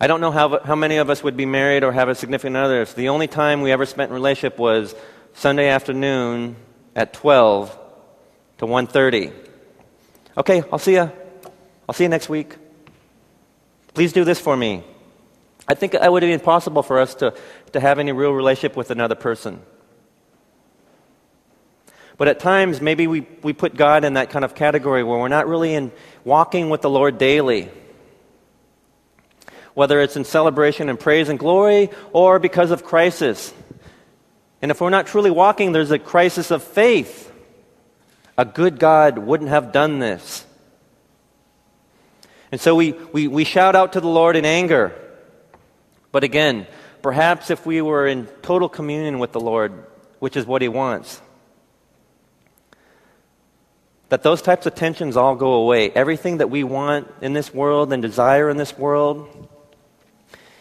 [0.00, 2.56] I don't know how, how many of us would be married or have a significant
[2.56, 4.94] other if the only time we ever spent in relationship was
[5.34, 6.56] Sunday afternoon
[6.96, 7.78] at 12
[8.58, 9.32] to 1.30.
[10.36, 11.10] Okay, I'll see you.
[11.88, 12.56] I'll see you next week.
[13.92, 14.82] Please do this for me.
[15.68, 17.34] I think it would be impossible for us to,
[17.72, 19.62] to have any real relationship with another person.
[22.16, 25.28] But at times, maybe we, we put God in that kind of category where we're
[25.28, 25.90] not really in
[26.24, 27.68] walking with the Lord daily.
[29.74, 33.52] Whether it's in celebration and praise and glory or because of crisis.
[34.62, 37.32] And if we're not truly walking, there's a crisis of faith.
[38.38, 40.46] A good God wouldn't have done this.
[42.52, 44.94] And so we, we, we shout out to the Lord in anger.
[46.12, 46.68] But again,
[47.02, 49.72] perhaps if we were in total communion with the Lord,
[50.20, 51.20] which is what He wants,
[54.08, 55.90] that those types of tensions all go away.
[55.90, 59.48] Everything that we want in this world and desire in this world,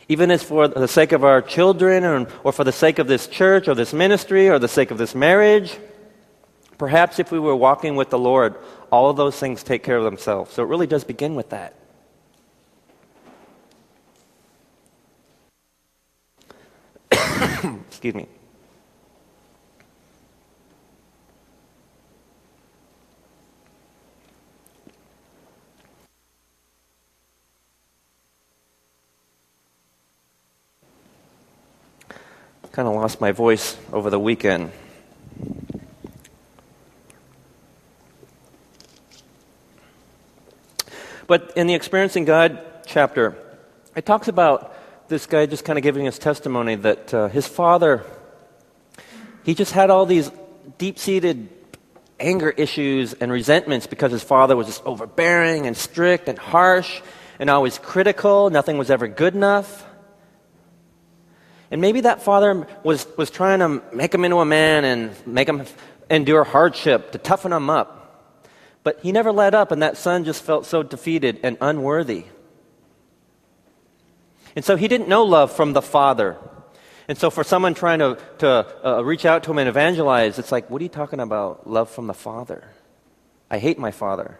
[0.08, 3.28] even if for the sake of our children or, or for the sake of this
[3.28, 5.78] church or this ministry or the sake of this marriage,
[6.78, 8.56] perhaps if we were walking with the Lord,
[8.92, 10.54] all of those things take care of themselves.
[10.54, 11.76] So it really does begin with that.
[17.90, 18.28] Excuse me.
[32.74, 34.72] Kind of lost my voice over the weekend.
[41.28, 43.36] But in the Experiencing God chapter,
[43.96, 44.76] it talks about
[45.08, 48.04] this guy just kind of giving his testimony that uh, his father,
[49.44, 50.32] he just had all these
[50.80, 51.50] deep seated
[52.20, 57.04] anger issues and resentments because his father was just overbearing and strict and harsh
[57.38, 58.50] and always critical.
[58.50, 59.86] Nothing was ever good enough.
[61.74, 65.50] And maybe that father was, was trying to make him into a man and make
[65.50, 65.66] him
[66.08, 68.38] endure hardship, to toughen him up.
[68.84, 72.26] But he never let up, and that son just felt so defeated and unworthy.
[74.56, 76.38] And so he didn't know love from the Father.
[77.08, 80.52] And so for someone trying to, to uh, reach out to him and evangelize, it's
[80.52, 81.68] like, what are you talking about?
[81.68, 82.70] Love from the Father.
[83.50, 84.38] I hate my Father.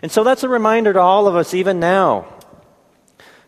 [0.00, 2.35] And so that's a reminder to all of us, even now.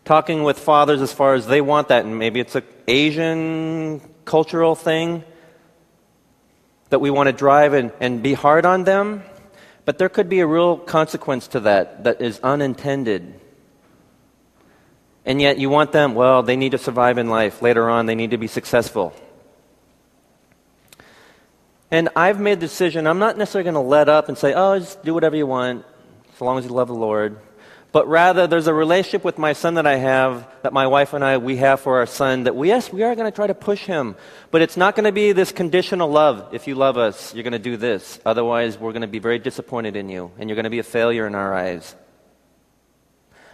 [0.09, 4.75] Talking with fathers as far as they want that, and maybe it's an Asian cultural
[4.75, 5.23] thing
[6.89, 9.23] that we want to drive and, and be hard on them.
[9.85, 13.39] But there could be a real consequence to that that is unintended.
[15.27, 17.61] And yet you want them, well, they need to survive in life.
[17.61, 19.13] Later on, they need to be successful.
[21.91, 24.79] And I've made the decision, I'm not necessarily going to let up and say, oh,
[24.79, 25.85] just do whatever you want,
[26.33, 27.39] as long as you love the Lord
[27.99, 31.25] but rather there's a relationship with my son that I have, that my wife and
[31.25, 33.55] I, we have for our son, that we, yes, we are going to try to
[33.55, 34.15] push him.
[34.53, 36.55] But it's not going to be this conditional love.
[36.55, 38.21] If you love us, you're going to do this.
[38.25, 40.85] Otherwise, we're going to be very disappointed in you, and you're going to be a
[40.85, 41.97] failure in our eyes.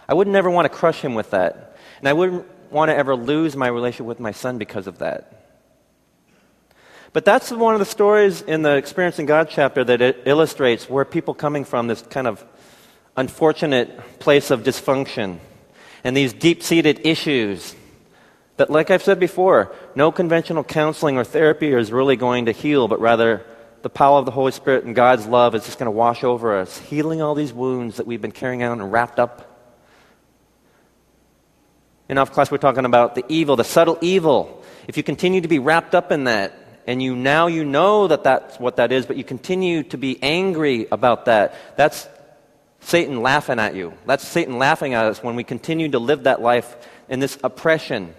[0.07, 1.75] I would never want to crush him with that.
[1.97, 5.45] And I wouldn't want to ever lose my relationship with my son because of that.
[7.13, 11.03] But that's one of the stories in the Experiencing God chapter that it illustrates where
[11.03, 12.45] people coming from this kind of
[13.15, 15.39] unfortunate place of dysfunction
[16.03, 17.75] and these deep seated issues
[18.57, 22.87] that, like I've said before, no conventional counseling or therapy is really going to heal,
[22.87, 23.45] but rather
[23.81, 26.57] the power of the Holy Spirit and God's love is just going to wash over
[26.57, 29.51] us, healing all these wounds that we've been carrying out and wrapped up.
[32.07, 34.63] In off class, we're talking about the evil, the subtle evil.
[34.87, 36.53] If you continue to be wrapped up in that,
[36.87, 40.21] and you now you know that that's what that is, but you continue to be
[40.21, 42.07] angry about that, that's
[42.85, 43.93] Satan laughing at you.
[44.05, 46.75] That's Satan laughing at us when we continue to live that life
[47.09, 48.13] in this oppression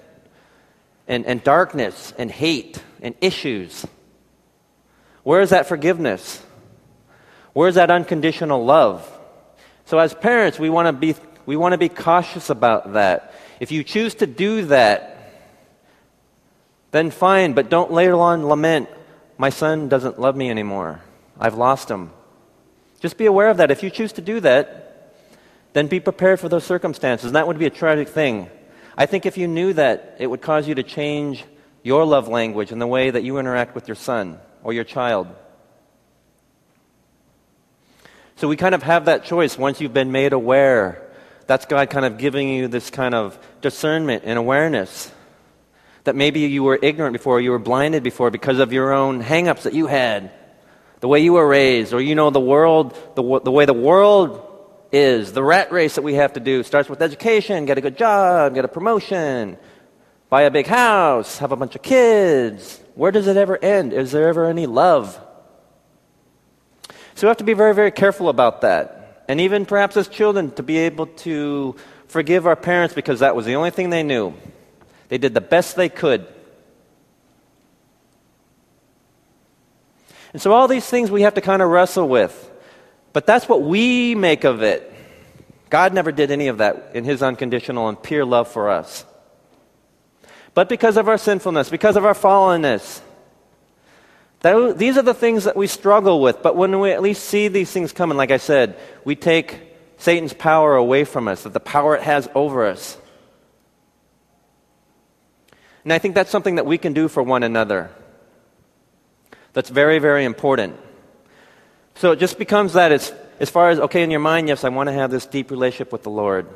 [1.06, 3.86] and, and darkness and hate and issues.
[5.22, 6.42] Where is that forgiveness?
[7.52, 9.08] Where's that unconditional love?
[9.84, 11.14] So as parents, we want to be
[11.46, 13.34] we want to be cautious about that.
[13.60, 15.32] If you choose to do that,
[16.90, 18.88] then fine, but don't later on lament,
[19.38, 21.02] my son doesn't love me anymore.
[21.38, 22.10] I've lost him.
[23.00, 23.70] Just be aware of that.
[23.70, 25.12] If you choose to do that,
[25.72, 27.26] then be prepared for those circumstances.
[27.26, 28.48] And that would be a tragic thing.
[28.96, 31.44] I think if you knew that, it would cause you to change
[31.82, 35.28] your love language and the way that you interact with your son or your child.
[38.36, 41.02] So we kind of have that choice once you've been made aware.
[41.46, 45.12] That's God kind of giving you this kind of discernment and awareness
[46.04, 49.62] that maybe you were ignorant before, you were blinded before because of your own hangups
[49.62, 50.30] that you had,
[51.00, 54.42] the way you were raised, or you know the world, the, the way the world
[54.92, 57.98] is, the rat race that we have to do starts with education, get a good
[57.98, 59.58] job, get a promotion,
[60.30, 62.80] buy a big house, have a bunch of kids.
[62.94, 63.92] Where does it ever end?
[63.92, 65.20] Is there ever any love?
[67.14, 69.24] So we have to be very, very careful about that.
[69.28, 71.76] And even perhaps as children, to be able to
[72.08, 74.34] forgive our parents because that was the only thing they knew.
[75.08, 76.26] They did the best they could.
[80.36, 82.50] And so, all these things we have to kind of wrestle with.
[83.14, 84.92] But that's what we make of it.
[85.70, 89.06] God never did any of that in His unconditional and pure love for us.
[90.52, 93.00] But because of our sinfulness, because of our fallenness,
[94.40, 96.42] that, these are the things that we struggle with.
[96.42, 99.58] But when we at least see these things coming, like I said, we take
[99.96, 102.98] Satan's power away from us, that the power it has over us.
[105.82, 107.90] And I think that's something that we can do for one another.
[109.56, 110.76] That's very, very important.
[111.94, 114.68] So it just becomes that it's, as far as, okay, in your mind, yes, I
[114.68, 116.46] want to have this deep relationship with the Lord.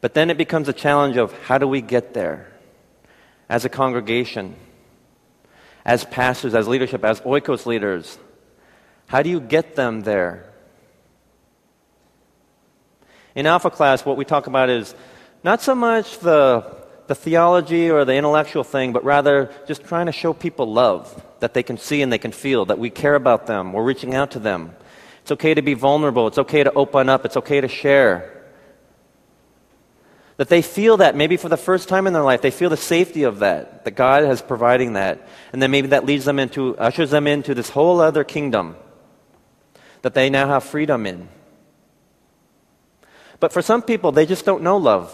[0.00, 2.52] But then it becomes a challenge of how do we get there
[3.48, 4.56] as a congregation,
[5.84, 8.18] as pastors, as leadership, as oikos leaders?
[9.06, 10.52] How do you get them there?
[13.36, 14.96] In Alpha class, what we talk about is
[15.44, 16.74] not so much the
[17.06, 21.52] the theology or the intellectual thing, but rather just trying to show people love that
[21.52, 24.30] they can see and they can feel, that we care about them, we're reaching out
[24.30, 24.74] to them.
[25.20, 28.46] It's okay to be vulnerable, it's okay to open up, it's okay to share.
[30.38, 32.78] That they feel that maybe for the first time in their life, they feel the
[32.78, 35.28] safety of that, that God has providing that.
[35.52, 38.76] And then maybe that leads them into, ushers them into this whole other kingdom
[40.00, 41.28] that they now have freedom in.
[43.38, 45.12] But for some people, they just don't know love.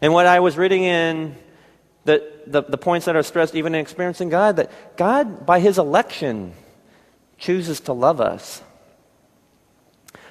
[0.00, 1.36] And what I was reading in
[2.06, 5.78] the, the, the, points that are stressed even in experiencing God, that God, by His
[5.78, 6.54] election,
[7.36, 8.62] chooses to love us.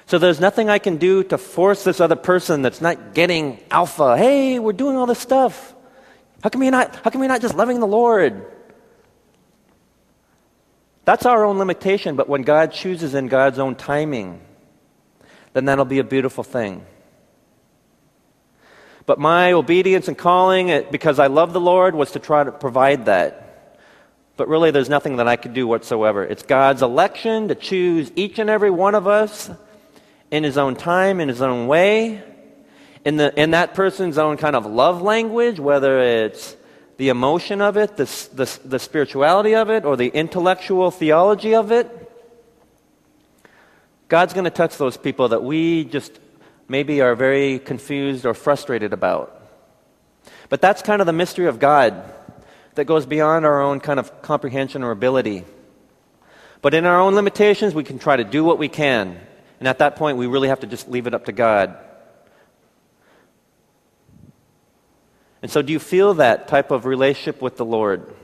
[0.06, 4.16] So there's nothing I can do to force this other person that's not getting alpha.
[4.16, 5.74] Hey, we're doing all this stuff.
[6.42, 8.44] How come you're not, how come you're not just loving the Lord?
[11.04, 14.40] That's our own limitation, but when God chooses in God's own timing,
[15.52, 16.84] then that'll be a beautiful thing.
[19.06, 22.50] But my obedience and calling, uh, because I love the Lord, was to try to
[22.50, 23.78] provide that.
[24.36, 26.24] But really, there's nothing that I could do whatsoever.
[26.24, 29.48] It's God's election to choose each and every one of us
[30.30, 32.22] in His own time, in His own way,
[33.04, 36.56] in, the, in that person's own kind of love language, whether it's
[36.96, 41.70] the emotion of it, the, the, the spirituality of it, or the intellectual theology of
[41.70, 42.02] it.
[44.08, 46.18] God's going to touch those people that we just
[46.68, 49.32] maybe are very confused or frustrated about.
[50.48, 52.12] But that's kind of the mystery of God
[52.74, 55.44] that goes beyond our own kind of comprehension or ability.
[56.62, 59.18] But in our own limitations, we can try to do what we can.
[59.58, 61.76] And at that point, we really have to just leave it up to God.
[65.42, 68.14] And so, do you feel that type of relationship with the Lord?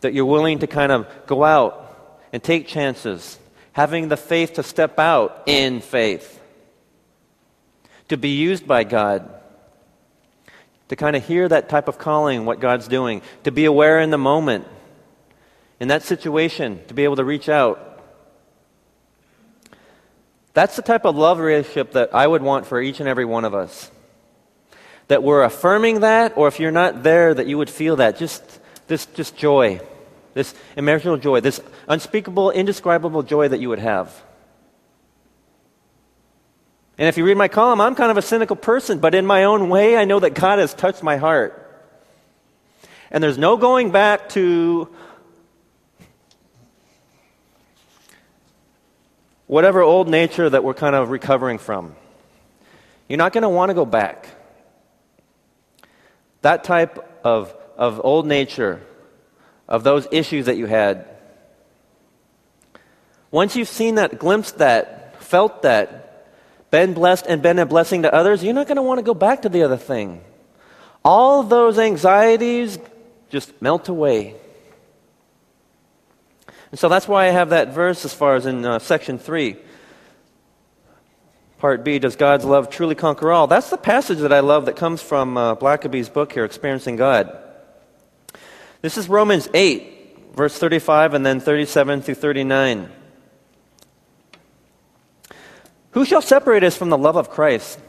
[0.00, 1.84] That you're willing to kind of go out
[2.32, 3.38] and take chances,
[3.72, 6.37] having the faith to step out in faith
[8.08, 9.28] to be used by God,
[10.88, 14.10] to kind of hear that type of calling, what God's doing, to be aware in
[14.10, 14.66] the moment,
[15.80, 18.02] in that situation, to be able to reach out.
[20.54, 23.44] That's the type of love relationship that I would want for each and every one
[23.44, 23.90] of us.
[25.06, 28.18] That we're affirming that, or if you're not there, that you would feel that.
[28.18, 28.42] Just
[28.88, 29.80] this just joy,
[30.34, 34.12] this immeasurable joy, this unspeakable, indescribable joy that you would have.
[36.98, 39.44] And if you read my column, I'm kind of a cynical person, but in my
[39.44, 41.64] own way, I know that God has touched my heart.
[43.12, 44.88] And there's no going back to
[49.46, 51.94] whatever old nature that we're kind of recovering from.
[53.08, 54.28] You're not going to want to go back.
[56.42, 58.82] That type of, of old nature,
[59.68, 61.06] of those issues that you had,
[63.30, 66.07] Once you've seen that, glimpsed that, felt that,
[66.70, 69.14] been blessed and been a blessing to others, you're not going to want to go
[69.14, 70.22] back to the other thing.
[71.04, 72.78] All those anxieties
[73.30, 74.34] just melt away.
[76.70, 79.56] And so that's why I have that verse as far as in uh, section 3.
[81.58, 83.46] Part B, does God's love truly conquer all?
[83.46, 87.36] That's the passage that I love that comes from uh, Blackaby's book here, Experiencing God.
[88.80, 92.92] This is Romans 8, verse 35, and then 37 through 39.
[95.98, 97.80] Who shall separate us from the love of Christ?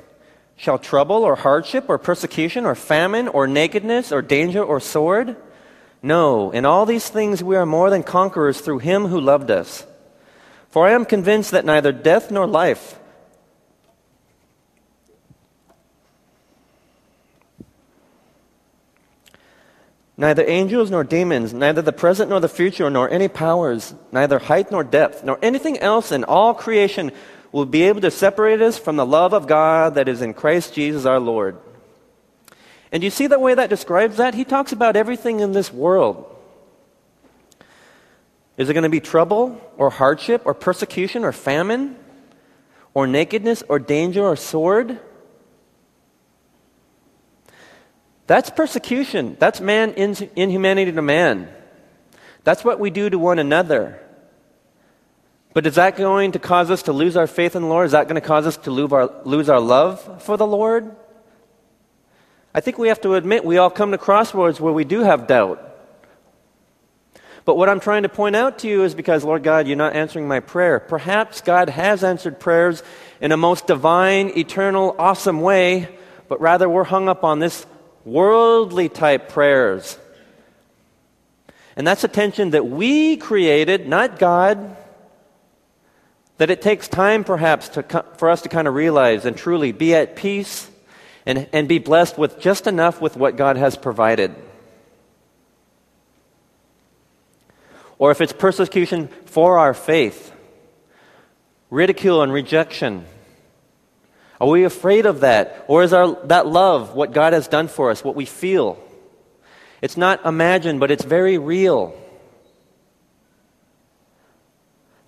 [0.55, 5.35] Shall trouble or hardship or persecution or famine or nakedness or danger or sword?
[6.01, 9.85] No, in all these things we are more than conquerors through him who loved us.
[10.71, 12.95] For I am convinced that neither death nor life,
[20.17, 24.69] Neither angels nor demons, neither the present nor the future, nor any powers, neither height
[24.69, 27.13] nor depth, nor anything else in all creation
[27.51, 30.73] will be able to separate us from the love of God that is in Christ
[30.73, 31.57] Jesus our Lord.
[32.91, 34.33] And you see the way that describes that?
[34.33, 36.35] He talks about everything in this world.
[38.57, 41.95] Is it going to be trouble or hardship or persecution or famine
[42.93, 44.99] or nakedness or danger or sword?
[48.27, 49.37] That's persecution.
[49.39, 51.49] That's man in, inhumanity to man.
[52.43, 53.99] That's what we do to one another.
[55.53, 57.87] But is that going to cause us to lose our faith in the Lord?
[57.87, 60.95] Is that going to cause us to lose our, lose our love for the Lord?
[62.53, 65.27] I think we have to admit we all come to crossroads where we do have
[65.27, 65.65] doubt.
[67.45, 69.95] But what I'm trying to point out to you is because, Lord God, you're not
[69.95, 70.79] answering my prayer.
[70.79, 72.83] Perhaps God has answered prayers
[73.21, 75.89] in a most divine, eternal, awesome way,
[76.27, 77.65] but rather we're hung up on this
[78.05, 79.97] worldly type prayers.
[81.75, 84.77] And that's a tension that we created, not God.
[86.39, 89.93] That it takes time, perhaps, to, for us to kind of realize and truly be
[89.93, 90.69] at peace
[91.25, 94.33] and, and be blessed with just enough with what God has provided.
[97.97, 100.33] Or if it's persecution for our faith,
[101.69, 103.05] ridicule and rejection.
[104.39, 105.65] Are we afraid of that?
[105.67, 108.81] Or is our, that love what God has done for us, what we feel?
[109.81, 111.93] It's not imagined, but it's very real.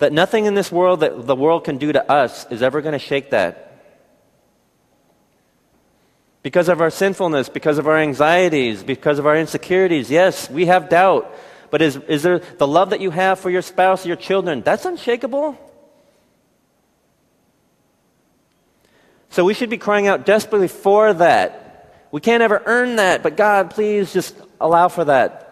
[0.01, 2.93] That nothing in this world that the world can do to us is ever going
[2.93, 3.85] to shake that.
[6.41, 10.89] Because of our sinfulness, because of our anxieties, because of our insecurities, yes, we have
[10.89, 11.31] doubt.
[11.69, 14.85] But is, is there the love that you have for your spouse, your children, that's
[14.85, 15.55] unshakable?
[19.29, 22.07] So we should be crying out desperately for that.
[22.11, 25.50] We can't ever earn that, but God, please just allow for that.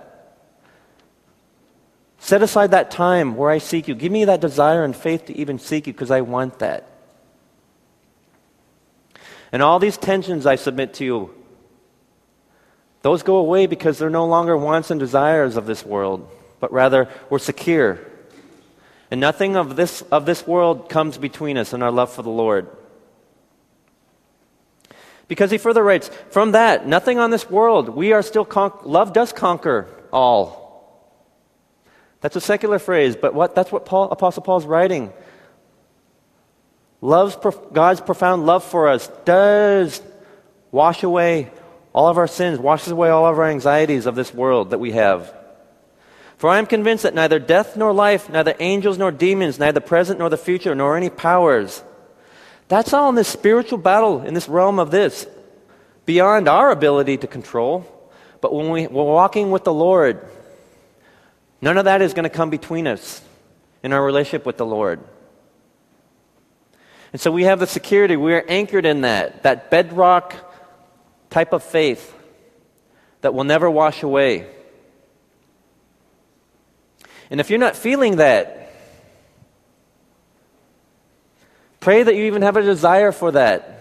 [2.20, 3.95] Set aside that time where I seek you.
[3.95, 6.86] Give me that desire and faith to even seek you because I want that.
[9.51, 11.34] And all these tensions I submit to you,
[13.01, 17.07] those go away because they're no longer wants and desires of this world, but rather
[17.30, 17.99] we're secure.
[19.09, 22.30] And nothing of this, of this world comes between us and our love for the
[22.30, 22.67] Lord.
[25.28, 29.13] Because he further writes, from that, nothing on this world, we are still, con- love
[29.13, 30.59] does conquer all.
[32.22, 35.13] That's a secular phrase, but what, that's what Paul, Apostle Paul's writing.
[37.01, 37.38] Love's,
[37.72, 40.01] God's profound love for us does
[40.72, 41.49] wash away
[41.93, 44.91] all of our sins, washes away all of our anxieties of this world that we
[44.91, 45.34] have.
[46.38, 50.20] For I am convinced that neither death nor life, neither angels nor demons, neither present
[50.20, 51.84] nor the future, nor any powers.
[52.67, 55.26] That's all in this spiritual battle, in this realm of this,
[56.05, 57.86] beyond our ability to control.
[58.41, 60.26] But when we, we're walking with the Lord,
[61.62, 63.22] none of that is going to come between us
[63.84, 64.99] in our relationship with the Lord.
[67.12, 68.16] And so we have the security.
[68.16, 70.36] We are anchored in that, that bedrock
[71.30, 72.16] type of faith
[73.22, 74.47] that will never wash away.
[77.30, 78.72] And if you're not feeling that,
[81.80, 83.76] pray that you even have a desire for that.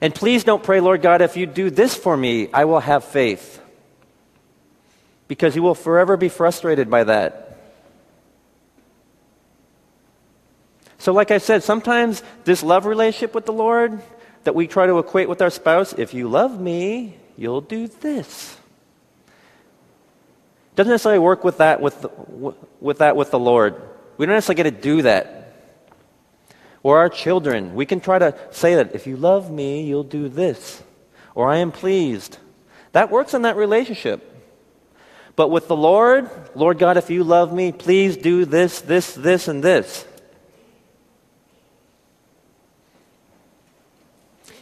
[0.00, 3.04] And please don't pray, Lord God, if you do this for me, I will have
[3.04, 3.60] faith.
[5.26, 7.44] Because you will forever be frustrated by that.
[10.98, 14.00] So, like I said, sometimes this love relationship with the Lord
[14.44, 18.56] that we try to equate with our spouse, if you love me, you'll do this.
[20.76, 23.80] Doesn't necessarily work with that with, the, with that with the Lord.
[24.16, 25.52] We don't necessarily get to do that.
[26.82, 30.28] Or our children, we can try to say that if you love me, you'll do
[30.28, 30.82] this.
[31.34, 32.38] Or I am pleased.
[32.92, 34.33] That works in that relationship.
[35.36, 39.48] But with the Lord, Lord God, if you love me, please do this, this, this,
[39.48, 40.06] and this.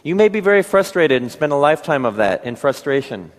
[0.03, 3.31] You may be very frustrated and spend a lifetime of that in frustration.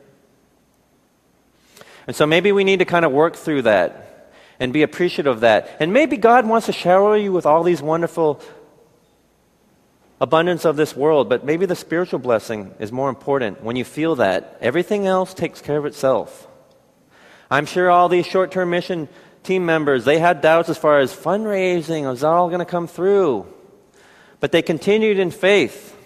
[2.06, 5.40] And so maybe we need to kind of work through that and be appreciative of
[5.40, 5.76] that.
[5.80, 8.40] And maybe God wants to shower you with all these wonderful
[10.20, 13.62] abundance of this world, but maybe the spiritual blessing is more important.
[13.62, 16.46] When you feel that, everything else takes care of itself.
[17.54, 19.08] I'm sure all these short term mission
[19.44, 22.88] team members, they had doubts as far as fundraising, was that all going to come
[22.88, 23.46] through?
[24.40, 25.96] But they continued in faith.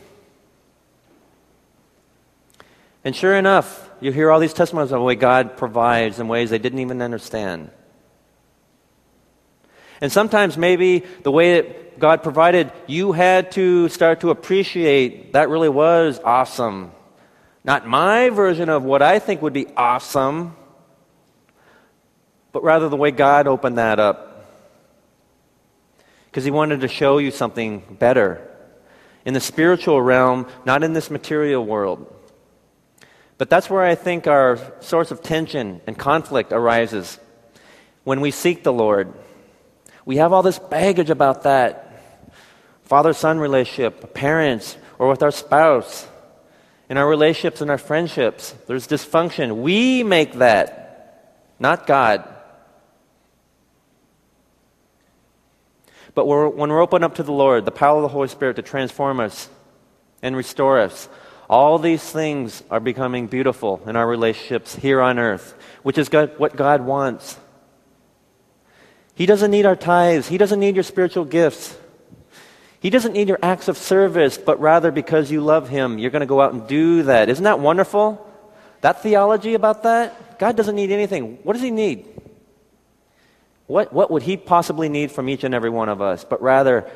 [3.02, 6.50] And sure enough, you hear all these testimonies of the way God provides in ways
[6.50, 7.70] they didn't even understand.
[10.02, 15.48] And sometimes maybe the way that God provided, you had to start to appreciate that
[15.48, 16.92] really was awesome.
[17.64, 20.54] Not my version of what I think would be awesome,
[22.52, 24.46] but rather the way God opened that up.
[26.26, 28.46] Because He wanted to show you something better
[29.24, 32.14] in the spiritual realm, not in this material world.
[33.36, 37.18] But that's where I think our source of tension and conflict arises
[38.04, 39.12] when we seek the Lord.
[40.04, 41.84] We have all this baggage about that
[42.84, 46.08] father son relationship, parents, or with our spouse,
[46.88, 48.54] in our relationships and our friendships.
[48.66, 49.60] There's dysfunction.
[49.60, 52.26] We make that, not God.
[56.18, 58.56] But we're, when we're open up to the Lord, the power of the Holy Spirit
[58.56, 59.48] to transform us
[60.20, 61.08] and restore us,
[61.48, 65.54] all these things are becoming beautiful in our relationships here on earth,
[65.84, 67.38] which is God, what God wants.
[69.14, 71.78] He doesn't need our tithes, He doesn't need your spiritual gifts.
[72.80, 76.18] He doesn't need your acts of service, but rather because you love Him, you're going
[76.18, 77.28] to go out and do that.
[77.28, 78.28] Isn't that wonderful?
[78.80, 80.40] That theology about that?
[80.40, 81.38] God doesn't need anything.
[81.44, 82.08] What does He need?
[83.68, 86.24] What, what would He possibly need from each and every one of us?
[86.24, 86.90] But rather,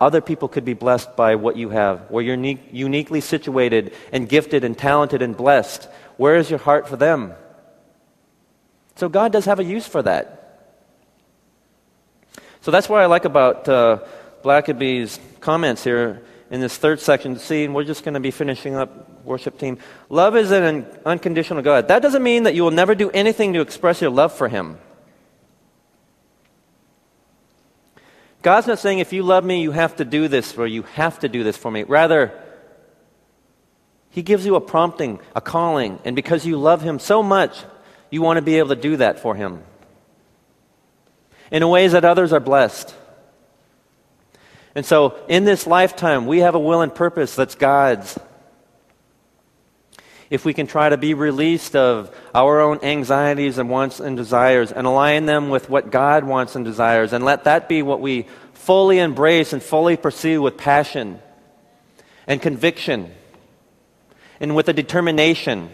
[0.00, 4.28] other people could be blessed by what you have, where you're unique, uniquely situated and
[4.28, 5.88] gifted and talented and blessed.
[6.18, 7.32] Where is your heart for them?
[8.96, 10.36] So God does have a use for that.
[12.60, 14.00] So that's what I like about uh,
[14.42, 17.38] Blackaby's comments here in this third section.
[17.38, 19.78] See, and we're just going to be finishing up worship team.
[20.10, 21.88] Love is an unconditional God.
[21.88, 24.76] That doesn't mean that you will never do anything to express your love for Him.
[28.42, 31.18] God's not saying, if you love me, you have to do this or you have
[31.20, 31.82] to do this for me.
[31.82, 32.32] Rather,
[34.10, 37.56] He gives you a prompting, a calling, and because you love Him so much,
[38.10, 39.62] you want to be able to do that for Him
[41.50, 42.94] in ways that others are blessed.
[44.74, 48.18] And so, in this lifetime, we have a will and purpose that's God's.
[50.30, 54.70] If we can try to be released of our own anxieties and wants and desires
[54.70, 58.26] and align them with what God wants and desires, and let that be what we
[58.54, 61.20] fully embrace and fully pursue with passion
[62.28, 63.12] and conviction
[64.38, 65.68] and with a determination.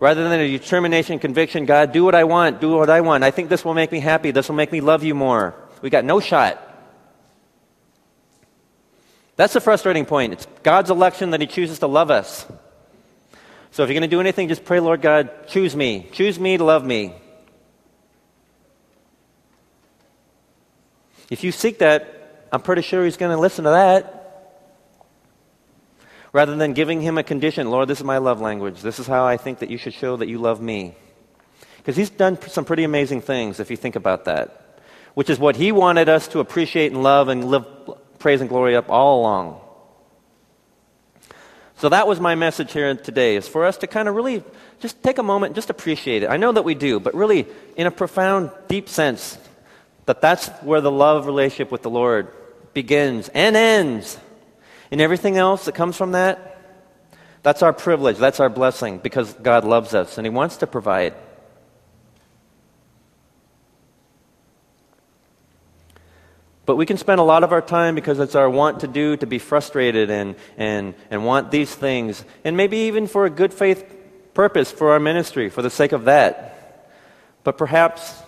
[0.00, 3.24] Rather than a determination, conviction, God, do what I want, do what I want.
[3.24, 4.30] I think this will make me happy.
[4.30, 5.54] This will make me love you more.
[5.82, 6.64] We got no shot.
[9.38, 10.32] That's the frustrating point.
[10.32, 12.44] It's God's election that He chooses to love us.
[13.70, 16.08] So if you're going to do anything, just pray, Lord God, choose me.
[16.10, 17.14] Choose me to love me.
[21.30, 24.16] If you seek that, I'm pretty sure He's going to listen to that.
[26.32, 28.82] Rather than giving Him a condition, Lord, this is my love language.
[28.82, 30.96] This is how I think that you should show that you love me.
[31.76, 34.80] Because He's done some pretty amazing things if you think about that,
[35.14, 37.64] which is what He wanted us to appreciate and love and live
[38.18, 39.60] praise and glory up all along.
[41.76, 44.42] So that was my message here today, is for us to kind of really
[44.80, 46.30] just take a moment, and just appreciate it.
[46.30, 47.46] I know that we do, but really
[47.76, 49.38] in a profound, deep sense,
[50.06, 52.28] that that's where the love relationship with the Lord
[52.74, 54.18] begins and ends.
[54.90, 56.60] And everything else that comes from that,
[57.42, 61.14] that's our privilege, that's our blessing, because God loves us and He wants to provide.
[66.68, 69.16] But we can spend a lot of our time because it's our want to do
[69.16, 72.22] to be frustrated and, and, and want these things.
[72.44, 73.82] And maybe even for a good faith
[74.34, 76.84] purpose for our ministry, for the sake of that.
[77.42, 78.20] But perhaps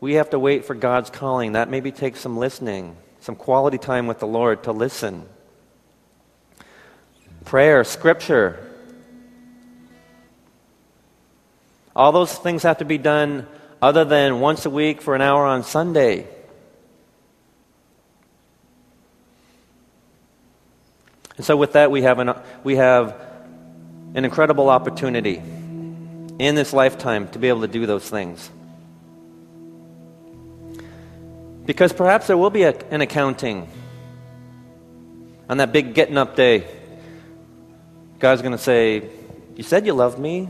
[0.00, 1.54] we have to wait for God's calling.
[1.54, 5.28] That maybe takes some listening, some quality time with the Lord to listen.
[7.44, 8.72] Prayer, scripture.
[11.96, 13.48] All those things have to be done
[13.82, 16.28] other than once a week for an hour on Sunday.
[21.36, 23.20] And so, with that, we have an, we have
[24.14, 25.42] an incredible opportunity
[26.38, 28.50] in this lifetime to be able to do those things.
[31.66, 33.68] Because perhaps there will be a, an accounting
[35.48, 36.66] On that big getting up day,
[38.18, 39.10] God's going to say,
[39.56, 40.48] You said you loved me,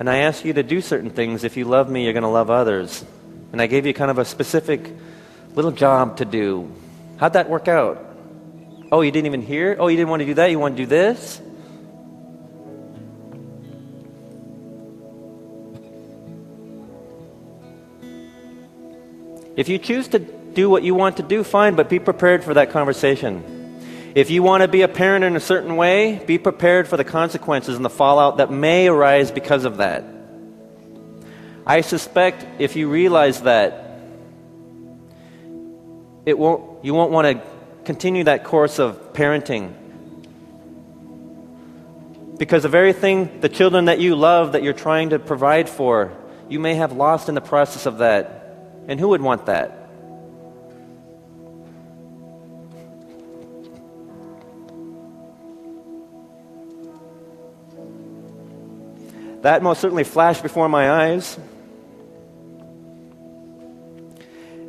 [0.00, 1.44] and I asked you to do certain things.
[1.44, 3.04] If you love me, you're going to love others.
[3.52, 4.90] And I gave you kind of a specific
[5.54, 6.72] little job to do.
[7.18, 8.11] How'd that work out?
[8.92, 9.74] Oh, you didn't even hear?
[9.78, 10.50] Oh, you didn't want to do that?
[10.50, 11.40] You want to do this?
[19.56, 22.52] If you choose to do what you want to do, fine, but be prepared for
[22.52, 24.12] that conversation.
[24.14, 27.04] If you want to be a parent in a certain way, be prepared for the
[27.04, 30.04] consequences and the fallout that may arise because of that.
[31.66, 34.00] I suspect if you realize that,
[36.26, 37.51] it won't, you won't want to
[37.84, 39.74] continue that course of parenting.
[42.38, 46.12] Because the very thing, the children that you love, that you're trying to provide for,
[46.48, 48.56] you may have lost in the process of that.
[48.88, 49.78] And who would want that?
[59.42, 61.38] That most certainly flashed before my eyes.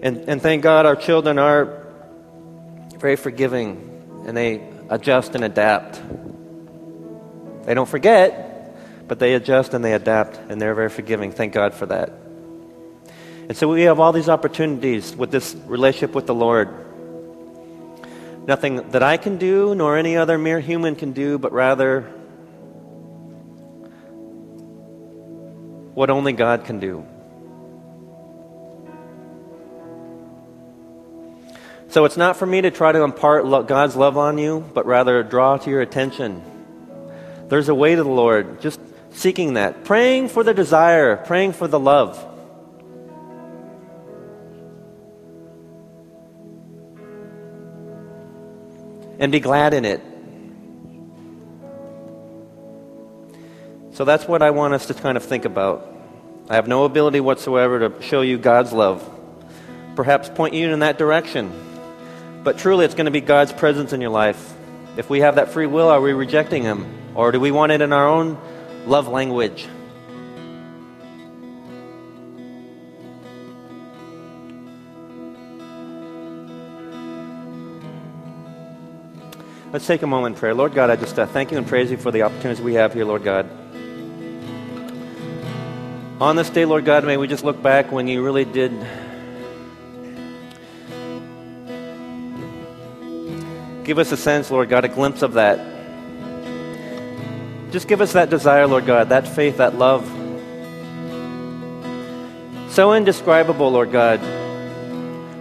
[0.02, 1.83] And, and thank God our children are
[3.04, 6.02] very forgiving and they adjust and adapt.
[7.66, 11.34] They don't forget, but they adjust and they adapt and they're very forgiving.
[11.34, 12.14] Thank God for that.
[13.50, 16.70] And so we have all these opportunities with this relationship with the Lord.
[18.48, 22.04] Nothing that I can do, nor any other mere human can do, but rather
[25.94, 27.06] what only God can do.
[31.94, 35.22] So it's not for me to try to impart God's love on you, but rather
[35.22, 36.42] draw to your attention.
[37.50, 38.80] There's a way to the Lord, just
[39.12, 42.18] seeking that, praying for the desire, praying for the love.
[49.20, 50.02] And be glad in it.
[53.92, 55.96] So that's what I want us to kind of think about.
[56.50, 59.08] I have no ability whatsoever to show you God's love,
[59.96, 61.70] perhaps point you in that direction.
[62.44, 64.54] But truly, it's going to be God's presence in your life.
[64.98, 66.86] If we have that free will, are we rejecting Him?
[67.16, 68.38] Or do we want it in our own
[68.86, 69.68] love language?
[79.72, 80.54] Let's take a moment in prayer.
[80.54, 82.94] Lord God, I just uh, thank you and praise you for the opportunities we have
[82.94, 83.50] here, Lord God.
[86.22, 88.72] On this day, Lord God, may we just look back when you really did
[93.84, 95.60] give us a sense, Lord God, a glimpse of that.
[97.72, 100.06] Just give us that desire, Lord God, that faith, that love.
[102.72, 104.20] So indescribable, Lord God.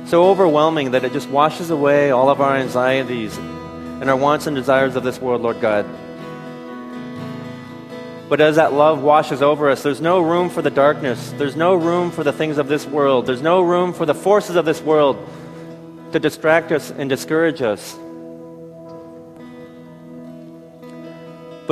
[0.09, 4.57] So overwhelming that it just washes away all of our anxieties and our wants and
[4.57, 5.86] desires of this world, Lord God.
[8.28, 11.32] But as that love washes over us, there's no room for the darkness.
[11.36, 13.26] There's no room for the things of this world.
[13.26, 15.18] There's no room for the forces of this world
[16.12, 17.99] to distract us and discourage us.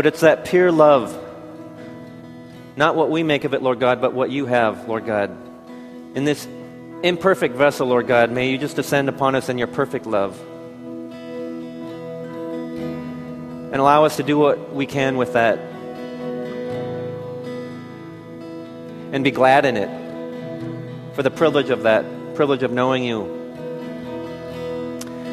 [0.01, 1.15] But it's that pure love,
[2.75, 5.29] not what we make of it, Lord God, but what you have, Lord God.
[6.17, 6.49] In this
[7.03, 10.41] imperfect vessel, Lord God, may you just descend upon us in your perfect love.
[13.73, 15.59] And allow us to do what we can with that
[19.13, 23.25] and be glad in it for the privilege of that, privilege of knowing you.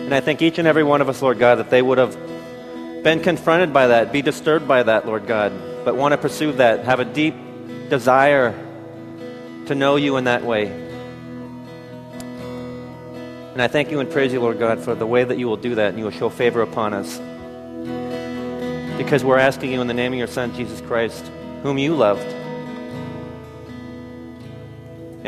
[0.04, 2.27] And I thank each and every one of us, Lord God, that they would have
[3.04, 5.52] been confronted by that, be disturbed by that, Lord God,
[5.86, 7.36] but want to pursue that, have a deep
[7.90, 8.52] desire
[9.68, 10.68] to know you in that way.
[13.54, 15.58] And I thank you and praise you, Lord God, for the way that you will
[15.58, 17.18] do that and you will show favor upon us.
[18.98, 21.26] Because we're asking you in the name of your Son, Jesus Christ,
[21.64, 22.28] whom you loved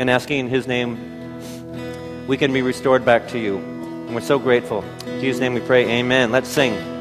[0.00, 3.58] and asking in His name we can be restored back to you.
[3.58, 4.82] And we're so grateful.
[5.06, 6.30] In Jesus' name we pray, Amen.
[6.30, 6.99] Let's sing.